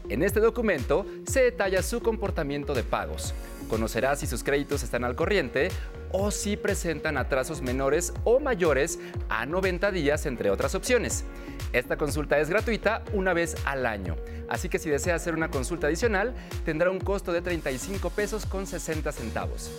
En 0.10 0.24
este 0.24 0.40
documento 0.40 1.06
se 1.28 1.44
detalla 1.44 1.84
su 1.84 2.02
comportamiento 2.02 2.74
de 2.74 2.84
pagos. 2.84 3.34
Conocerá 3.72 4.18
si 4.18 4.28
sus 4.28 4.44
créditos 4.44 4.84
están 4.84 5.06
al 5.06 5.16
corriente 5.16 5.70
o 6.12 6.30
si 6.30 6.58
presentan 6.58 7.16
atrasos 7.16 7.62
menores 7.62 8.12
o 8.26 8.42
mayores 8.42 9.00
a 9.30 9.46
90 9.46 9.94
días, 9.94 10.26
entre 10.26 10.50
otras 10.50 10.76
opciones. 10.76 11.24
Esta 11.72 11.96
consulta 11.96 12.38
es 12.38 12.50
gratuita 12.50 13.02
una 13.14 13.32
vez 13.32 13.56
al 13.64 13.86
año, 13.86 14.18
así 14.50 14.68
que 14.68 14.78
si 14.78 14.90
desea 14.90 15.16
hacer 15.16 15.34
una 15.36 15.50
consulta 15.50 15.88
adicional, 15.88 16.34
tendrá 16.66 16.92
un 16.92 17.00
costo 17.00 17.32
de 17.32 17.42
35 17.42 18.10
pesos 18.10 18.46
con 18.46 18.68
60 18.68 19.10
centavos. 19.14 19.72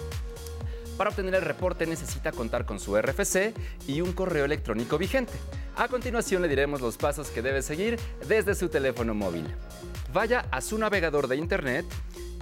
Para 0.97 1.11
obtener 1.11 1.35
el 1.35 1.43
reporte 1.43 1.85
necesita 1.85 2.33
contar 2.33 2.65
con 2.65 2.81
su 2.81 2.99
RFC 2.99 3.53
y 3.87 4.01
un 4.01 4.15
correo 4.15 4.47
electrónico 4.47 4.97
vigente. 4.97 5.35
A 5.77 5.89
continuación 5.89 6.41
le 6.41 6.49
diremos 6.49 6.81
los 6.81 6.97
pasos 6.97 7.29
que 7.29 7.43
debe 7.43 7.61
seguir 7.61 8.01
desde 8.27 8.55
su 8.55 8.71
teléfono 8.71 9.13
móvil. 9.13 9.47
Vaya 10.15 10.47
a 10.51 10.63
su 10.63 10.79
navegador 10.79 11.29
de 11.29 11.37
internet 11.37 11.85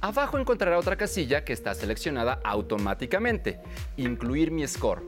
Abajo 0.00 0.38
encontrará 0.38 0.78
otra 0.78 0.96
casilla 0.96 1.44
que 1.44 1.52
está 1.52 1.74
seleccionada 1.74 2.40
automáticamente, 2.44 3.60
Incluir 3.96 4.52
mi 4.52 4.66
score. 4.66 5.02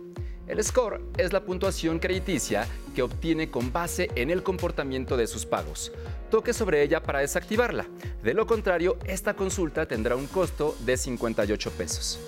El 0.48 0.62
score 0.64 1.00
es 1.16 1.33
la 1.33 1.44
puntuación 1.44 2.00
crediticia 2.00 2.66
que 2.92 3.03
obtiene 3.03 3.53
con 3.53 3.72
base 3.72 4.11
en 4.16 4.31
el 4.31 4.42
comportamiento 4.42 5.16
de 5.16 5.29
sus 5.29 5.46
pagos. 5.46 5.92
Toque 6.29 6.53
sobre 6.53 6.83
ella 6.83 7.05
para 7.05 7.20
desactivarla. 7.20 7.87
De 8.24 8.35
lo 8.35 8.48
contrario, 8.48 8.98
esta 9.05 9.35
consulta 9.35 9.87
tendrá 9.87 10.16
un 10.16 10.26
costo 10.26 10.76
de 10.81 10.96
58 10.96 11.70
pesos. 11.70 12.18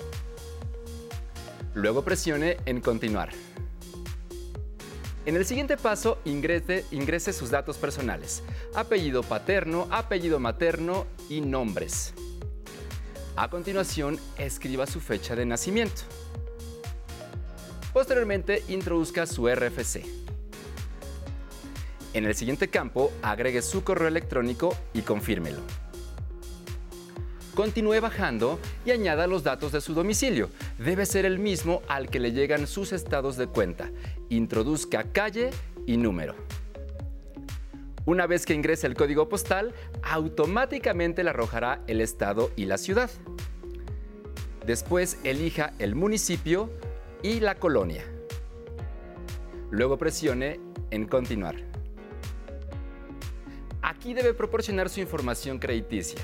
Luego 1.73 2.03
presione 2.05 2.57
en 2.65 2.79
Continuar. 2.79 3.31
En 5.25 5.35
el 5.35 5.45
siguiente 5.45 5.75
paso, 5.75 6.19
ingrese, 6.23 6.85
ingrese 6.91 7.33
sus 7.33 7.49
datos 7.49 7.77
personales, 7.77 8.41
apellido 8.73 9.21
paterno, 9.21 9.87
apellido 9.91 10.39
materno 10.39 11.07
y 11.29 11.41
nombres. 11.41 12.13
A 13.35 13.49
continuación, 13.49 14.19
escriba 14.37 14.85
su 14.85 14.99
fecha 14.99 15.35
de 15.35 15.45
nacimiento. 15.45 16.03
Posteriormente, 17.91 18.63
introduzca 18.67 19.25
su 19.25 19.49
RFC. 19.49 20.05
En 22.13 22.25
el 22.25 22.35
siguiente 22.35 22.67
campo, 22.67 23.11
agregue 23.23 23.63
su 23.63 23.83
correo 23.83 24.07
electrónico 24.07 24.77
y 24.93 25.01
confírmelo. 25.01 25.61
Continúe 27.55 28.01
bajando 28.01 28.59
y 28.85 28.91
añada 28.91 29.25
los 29.25 29.43
datos 29.43 29.71
de 29.71 29.81
su 29.81 29.95
domicilio. 29.95 30.51
Debe 30.77 31.07
ser 31.07 31.25
el 31.25 31.39
mismo 31.39 31.81
al 31.87 32.09
que 32.09 32.19
le 32.19 32.33
llegan 32.33 32.67
sus 32.67 32.93
estados 32.93 33.35
de 33.37 33.47
cuenta. 33.47 33.89
Introduzca 34.29 35.11
calle 35.11 35.49
y 35.87 35.97
número. 35.97 36.35
Una 38.05 38.27
vez 38.27 38.45
que 38.45 38.53
ingrese 38.53 38.85
el 38.85 38.95
código 38.95 39.29
postal, 39.29 39.73
automáticamente 40.01 41.23
le 41.23 41.29
arrojará 41.29 41.81
el 41.87 42.01
estado 42.01 42.51
y 42.57 42.65
la 42.65 42.77
ciudad. 42.77 43.09
Después 44.65 45.19
elija 45.23 45.73
el 45.79 45.95
municipio 45.95 46.69
y 47.21 47.39
la 47.39 47.55
colonia. 47.55 48.03
Luego 49.71 49.97
presione 49.97 50.59
en 50.91 51.05
Continuar. 51.07 51.55
Aquí 53.81 54.13
debe 54.13 54.33
proporcionar 54.33 54.89
su 54.89 54.99
información 54.99 55.57
crediticia. 55.57 56.21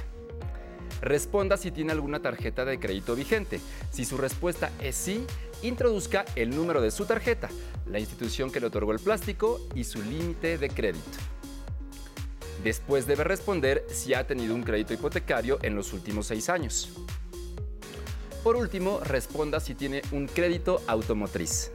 Responda 1.02 1.56
si 1.56 1.72
tiene 1.72 1.94
alguna 1.94 2.22
tarjeta 2.22 2.66
de 2.66 2.78
crédito 2.78 3.16
vigente. 3.16 3.62
Si 3.90 4.04
su 4.04 4.18
respuesta 4.18 4.70
es 4.82 4.96
sí, 4.96 5.26
introduzca 5.62 6.26
el 6.36 6.50
número 6.50 6.82
de 6.82 6.92
su 6.92 7.06
tarjeta, 7.06 7.50
la 7.88 8.00
institución 8.00 8.52
que 8.52 8.60
le 8.60 8.68
otorgó 8.68 8.92
el 8.92 9.00
plástico 9.00 9.62
y 9.76 9.86
su 9.86 10.02
límite 10.02 10.58
de 10.58 10.70
crédito. 10.70 11.18
Después 12.64 13.08
debe 13.08 13.24
responder 13.24 13.86
si 13.88 14.14
ha 14.14 14.28
tenido 14.28 14.54
un 14.54 14.64
crédito 14.64 14.94
hipotecario 14.94 15.60
en 15.62 15.76
los 15.76 15.94
últimos 15.94 16.28
seis 16.28 16.50
años. 16.50 16.90
Por 18.44 18.58
último, 18.58 19.00
responda 19.04 19.60
si 19.60 19.76
tiene 19.76 20.02
un 20.12 20.28
crédito 20.28 20.82
automotriz. 20.88 21.72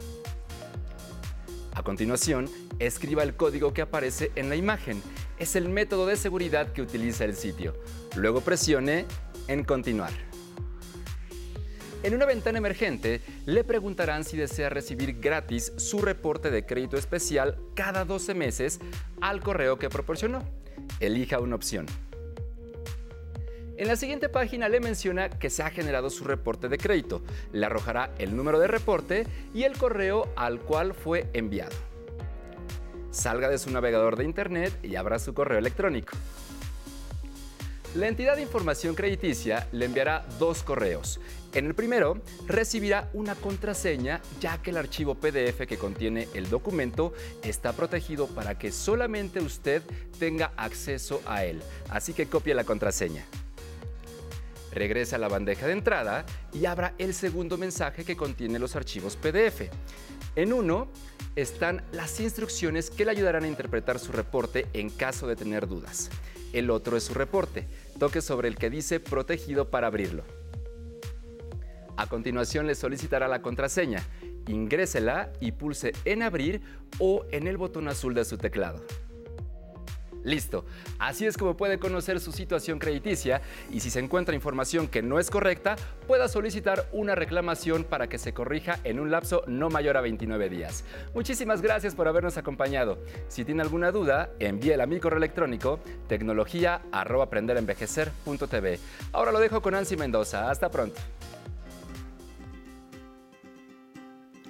A 1.75 1.83
continuación, 1.83 2.51
escriba 2.79 3.23
el 3.23 3.35
código 3.35 3.73
que 3.73 3.83
aparece 3.83 4.31
en 4.37 4.49
la 4.49 4.57
imagen. 4.57 5.03
Es 5.39 5.57
el 5.57 5.69
método 5.69 6.07
de 6.07 6.17
seguridad 6.17 6.73
que 6.73 6.83
utiliza 6.83 7.25
el 7.25 7.35
sitio. 7.35 7.75
Luego 8.15 8.43
presione 8.43 9.07
en 9.49 9.65
Continuar. 9.65 10.13
En 12.03 12.15
una 12.15 12.27
ventana 12.27 12.59
emergente, 12.59 13.23
le 13.47 13.65
preguntarán 13.65 14.25
si 14.25 14.37
desea 14.37 14.69
recibir 14.69 15.21
gratis 15.21 15.73
su 15.77 16.01
reporte 16.03 16.51
de 16.51 16.67
crédito 16.67 16.99
especial 16.99 17.59
cada 17.75 18.05
12 18.05 18.35
meses 18.35 18.79
al 19.23 19.41
correo 19.41 19.79
que 19.79 19.89
proporcionó 19.89 20.45
elija 21.01 21.41
una 21.41 21.57
opción. 21.57 21.87
En 23.77 23.89
la 23.89 23.97
siguiente 23.97 24.29
página 24.29 24.69
le 24.69 24.79
menciona 24.79 25.29
que 25.29 25.51
se 25.51 25.65
ha 25.65 25.71
generado 25.71 26.09
su 26.09 26.23
reporte 26.25 26.69
de 26.69 26.79
crédito. 26.79 27.23
Le 27.53 27.67
arrojará 27.67 28.15
el 28.19 28.37
número 28.37 28.61
de 28.61 28.69
reporte 28.69 29.27
y 29.53 29.65
el 29.65 29.77
correo 29.77 30.29
al 30.37 30.61
cual 30.61 30.95
fue 30.95 31.27
enviado. 31.33 31.75
Salga 33.11 33.49
de 33.49 33.59
su 33.59 33.71
navegador 33.71 34.17
de 34.17 34.25
Internet 34.25 34.79
y 34.85 34.95
abra 34.95 35.19
su 35.19 35.35
correo 35.35 35.59
electrónico. 35.59 36.17
La 37.97 38.09
entidad 38.09 38.37
de 38.37 38.43
información 38.43 38.95
crediticia 38.95 39.69
le 39.73 39.85
enviará 39.85 40.27
dos 40.39 40.63
correos. 40.63 41.21
En 41.55 41.67
el 41.67 41.75
primero, 41.75 42.21
recibirá 42.49 43.09
una 43.13 43.37
contraseña 43.37 44.21
ya 44.41 44.61
que 44.61 44.71
el 44.71 44.77
archivo 44.77 45.15
PDF 45.15 45.67
que 45.69 45.79
contiene 45.79 46.27
el 46.35 46.51
documento 46.51 47.13
está 47.45 47.73
protegido 47.73 48.27
para 48.27 48.59
que 48.59 48.73
solamente 48.73 49.39
usted 49.39 49.81
tenga 50.19 50.53
acceso 50.57 51.23
a 51.27 51.45
él. 51.45 51.63
Así 51.91 52.13
que 52.13 52.27
copie 52.27 52.55
la 52.55 52.65
contraseña. 52.65 53.25
Regrese 54.73 55.15
a 55.15 55.19
la 55.19 55.29
bandeja 55.29 55.69
de 55.69 55.75
entrada 55.75 56.27
y 56.53 56.67
abra 56.67 56.95
el 56.99 57.15
segundo 57.15 57.57
mensaje 57.57 58.05
que 58.05 58.17
contiene 58.17 58.59
los 58.59 58.75
archivos 58.75 59.15
PDF. 59.15 59.71
En 60.35 60.53
uno 60.53 60.89
están 61.37 61.85
las 61.93 62.19
instrucciones 62.19 62.91
que 62.91 63.05
le 63.05 63.13
ayudarán 63.13 63.45
a 63.45 63.49
interpretar 63.49 64.01
su 64.01 64.11
reporte 64.11 64.67
en 64.73 64.91
caso 64.91 65.29
de 65.29 65.37
tener 65.37 65.69
dudas. 65.69 66.11
El 66.53 66.71
otro 66.71 66.97
es 66.97 67.05
su 67.05 67.15
reporte. 67.15 67.69
Toque 68.01 68.21
sobre 68.21 68.49
el 68.49 68.57
que 68.57 68.71
dice 68.71 68.99
protegido 68.99 69.71
para 69.71 69.87
abrirlo. 69.87 70.25
A 71.97 72.07
continuación 72.07 72.67
le 72.67 72.75
solicitará 72.75 73.29
la 73.29 73.43
contraseña. 73.43 74.03
Ingrésela 74.47 75.33
y 75.41 75.53
pulse 75.53 75.93
en 76.05 76.23
abrir 76.23 76.63
o 76.99 77.25
en 77.31 77.47
el 77.47 77.57
botón 77.57 77.89
azul 77.89 78.15
de 78.15 78.25
su 78.25 78.37
teclado. 78.37 78.85
Listo. 80.25 80.65
Así 80.99 81.27
es 81.27 81.37
como 81.37 81.57
puede 81.57 81.79
conocer 81.79 82.19
su 82.19 82.33
situación 82.33 82.79
crediticia 82.79 83.43
y 83.71 83.81
si 83.81 83.91
se 83.91 84.01
encuentra 84.01 84.35
información 84.35 84.89
que 84.89 85.03
no 85.03 85.19
es 85.19 85.29
correcta, 85.31 85.77
pueda 86.07 86.29
solicitar 86.29 86.89
una 86.93 87.15
reclamación 87.15 87.85
para 87.85 88.09
que 88.09 88.17
se 88.17 88.33
corrija 88.33 88.81
en 88.85 89.01
un 89.01 89.11
lapso 89.11 89.45
no 89.47 89.69
mayor 89.69 89.99
a 89.99 90.01
29 90.01 90.49
días. 90.49 90.83
Muchísimas 91.15 91.61
gracias 91.61 91.95
por 91.95 92.09
habernos 92.09 92.39
acompañado. 92.39 92.97
Si 93.29 93.45
tiene 93.45 93.61
alguna 93.61 93.93
duda, 93.93 94.31
envíela 94.39 94.85
a 94.85 94.87
mi 94.87 94.99
correo 94.99 95.19
electrónico 95.19 95.79
tecnología@aprenderenvejecer.tv. 96.09 98.79
Ahora 99.13 99.31
lo 99.31 99.41
dejo 99.41 99.61
con 99.61 99.75
Nancy 99.75 99.99
Mendoza. 99.99 100.51
Hasta 100.51 100.71
pronto. 100.71 100.99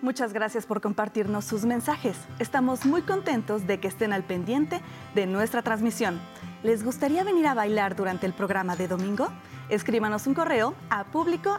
Muchas 0.04 0.34
gracias 0.34 0.66
por 0.66 0.82
compartirnos 0.82 1.46
sus 1.46 1.64
mensajes. 1.64 2.18
Estamos 2.38 2.84
muy 2.84 3.00
contentos 3.00 3.66
de 3.66 3.80
que 3.80 3.88
estén 3.88 4.12
al 4.12 4.22
pendiente 4.22 4.82
de 5.14 5.24
nuestra 5.24 5.62
transmisión. 5.62 6.20
¿Les 6.62 6.84
gustaría 6.84 7.24
venir 7.24 7.46
a 7.46 7.54
bailar 7.54 7.96
durante 7.96 8.26
el 8.26 8.34
programa 8.34 8.76
de 8.76 8.86
domingo? 8.86 9.28
Escríbanos 9.70 10.26
un 10.26 10.34
correo 10.34 10.74
a 10.90 11.04
público 11.04 11.56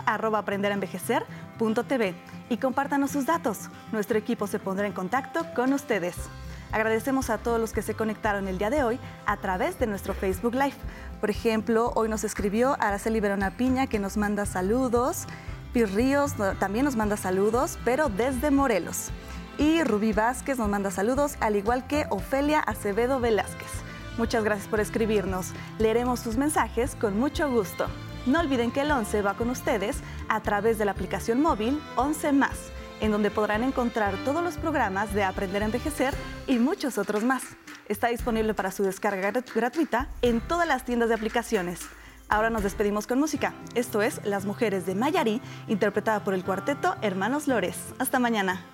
y 2.48 2.58
compártanos 2.58 3.10
sus 3.10 3.26
datos. 3.26 3.72
Nuestro 3.92 4.20
equipo 4.20 4.46
se 4.46 4.60
pondrá 4.60 4.86
en 4.86 4.94
contacto 4.94 5.44
con 5.56 5.74
ustedes. 5.74 6.16
Agradecemos 6.72 7.32
a 7.32 7.40
todos 7.40 7.60
los 7.60 7.74
que 7.74 7.82
se 7.82 7.96
conectaron 7.96 8.48
el 8.48 8.60
día 8.60 8.70
de 8.70 8.84
hoy 8.84 9.00
a 9.26 9.38
través 9.38 9.80
de 9.80 9.88
nuestro 9.88 10.14
Facebook 10.14 10.54
Live. 10.54 10.76
Por 11.20 11.32
ejemplo, 11.32 11.94
hoy 11.96 12.10
nos 12.10 12.24
escribió 12.24 12.78
Araceli 12.80 13.20
Verona 13.22 13.58
Piña 13.58 13.88
que 13.88 13.98
nos 13.98 14.18
manda 14.18 14.46
saludos. 14.46 15.26
Pir 15.76 15.94
Ríos 15.94 16.36
también 16.58 16.86
nos 16.86 16.96
manda 16.96 17.18
saludos, 17.18 17.78
pero 17.84 18.08
desde 18.08 18.50
Morelos. 18.50 19.10
Y 19.58 19.84
Rubí 19.84 20.14
Vázquez 20.14 20.58
nos 20.58 20.70
manda 20.70 20.90
saludos, 20.90 21.36
al 21.42 21.58
igual 21.58 21.86
que 21.86 22.06
Ofelia 22.12 22.62
Acevedo 22.62 23.20
Velázquez. 23.20 23.68
Muchas 24.18 24.46
gracias 24.46 24.70
por 24.70 24.80
escribirnos. 24.80 25.52
Leeremos 25.78 26.22
sus 26.22 26.38
mensajes 26.38 26.96
con 26.96 27.20
mucho 27.20 27.52
gusto. 27.52 27.88
No 28.26 28.40
olviden 28.40 28.72
que 28.72 28.84
el 28.84 28.92
11 28.92 29.22
va 29.22 29.34
con 29.34 29.50
ustedes 29.50 29.98
a 30.30 30.40
través 30.40 30.78
de 30.78 30.86
la 30.86 30.92
aplicación 30.92 31.42
móvil 31.42 31.78
11 31.98 32.32
más 32.32 32.72
en 33.02 33.12
donde 33.12 33.30
podrán 33.30 33.62
encontrar 33.62 34.16
todos 34.24 34.42
los 34.42 34.56
programas 34.56 35.14
de 35.14 35.26
Aprender 35.26 35.62
a 35.62 35.66
Envejecer 35.66 36.14
y 36.48 36.58
muchos 36.58 36.98
otros 36.98 37.26
más. 37.26 37.44
Está 37.90 38.08
disponible 38.08 38.54
para 38.54 38.72
su 38.72 38.84
descarga 38.84 39.34
gratuita 39.54 40.08
en 40.22 40.40
todas 40.40 40.70
las 40.70 40.86
tiendas 40.86 41.10
de 41.10 41.16
aplicaciones. 41.16 41.82
Ahora 42.28 42.50
nos 42.50 42.64
despedimos 42.64 43.08
con 43.08 43.20
música. 43.20 43.54
Esto 43.76 44.02
es 44.02 44.20
Las 44.26 44.46
Mujeres 44.46 44.86
de 44.86 44.96
Mayari, 44.96 45.42
interpretada 45.68 46.24
por 46.24 46.34
el 46.34 46.44
cuarteto 46.44 46.96
Hermanos 47.02 47.48
Lores. 47.48 47.94
Hasta 48.00 48.20
mañana. 48.20 48.66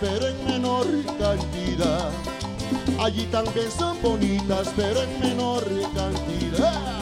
Pero 0.00 0.28
en 0.28 0.44
menor 0.44 0.86
cantidad. 1.18 2.10
Allí 3.00 3.24
también 3.26 3.70
son 3.70 4.00
bonitas, 4.02 4.72
pero 4.76 5.02
en 5.02 5.20
menor 5.20 5.64
cantidad. 5.94 6.98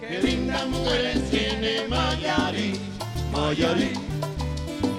Qué 0.00 0.20
linda 0.22 0.64
mujer 0.66 1.20
tiene 1.30 1.88
Mayari, 1.88 2.80
Mayari, 3.32 4.07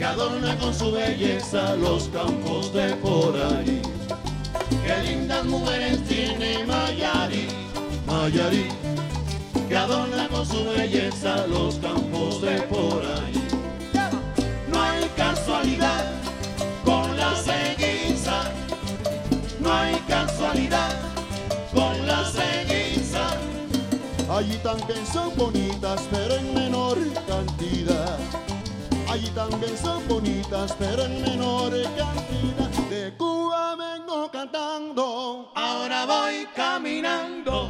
adorna 0.10 0.58
con 0.58 0.74
su 0.74 0.92
belleza 0.92 1.76
los 1.76 2.10
campos 2.10 2.74
de 2.74 2.96
por 2.96 3.36
ahí. 3.36 3.82
Qué 4.84 5.04
lindas 5.08 5.46
mujeres 5.46 6.04
tiene 6.08 6.66
Mayari, 6.66 7.48
Mayari, 8.08 8.68
que 9.68 9.78
adorna 9.78 10.28
con 10.30 10.46
su 10.46 10.66
belleza 10.66 11.46
los 11.48 11.76
campos 11.76 12.42
de 12.42 12.62
por 12.64 13.04
ahí. 13.06 13.48
No 14.72 14.82
hay 14.82 15.06
casualidad 15.16 16.06
con 16.84 17.16
la 17.16 17.36
ceguiza, 17.36 18.52
no 19.60 19.72
hay 19.72 19.96
casualidad 20.08 20.92
con 21.72 22.08
la 22.08 22.26
ceguiza. 22.26 23.28
Allí 24.28 24.58
también 24.64 25.06
son 25.06 25.36
bonitas, 25.36 26.02
pero 26.12 26.36
en 26.36 26.54
menor 26.56 26.98
cantidad. 27.28 28.18
Allí 29.10 29.28
también 29.32 29.76
son 29.76 30.08
bonitas, 30.08 30.76
pero 30.78 31.04
en 31.06 31.22
menor 31.24 31.72
cantidad. 31.98 32.70
De 32.90 33.16
Cuba 33.18 33.76
vengo 33.76 34.30
cantando, 34.32 35.52
ahora 35.56 36.06
voy 36.06 36.48
caminando. 36.56 37.69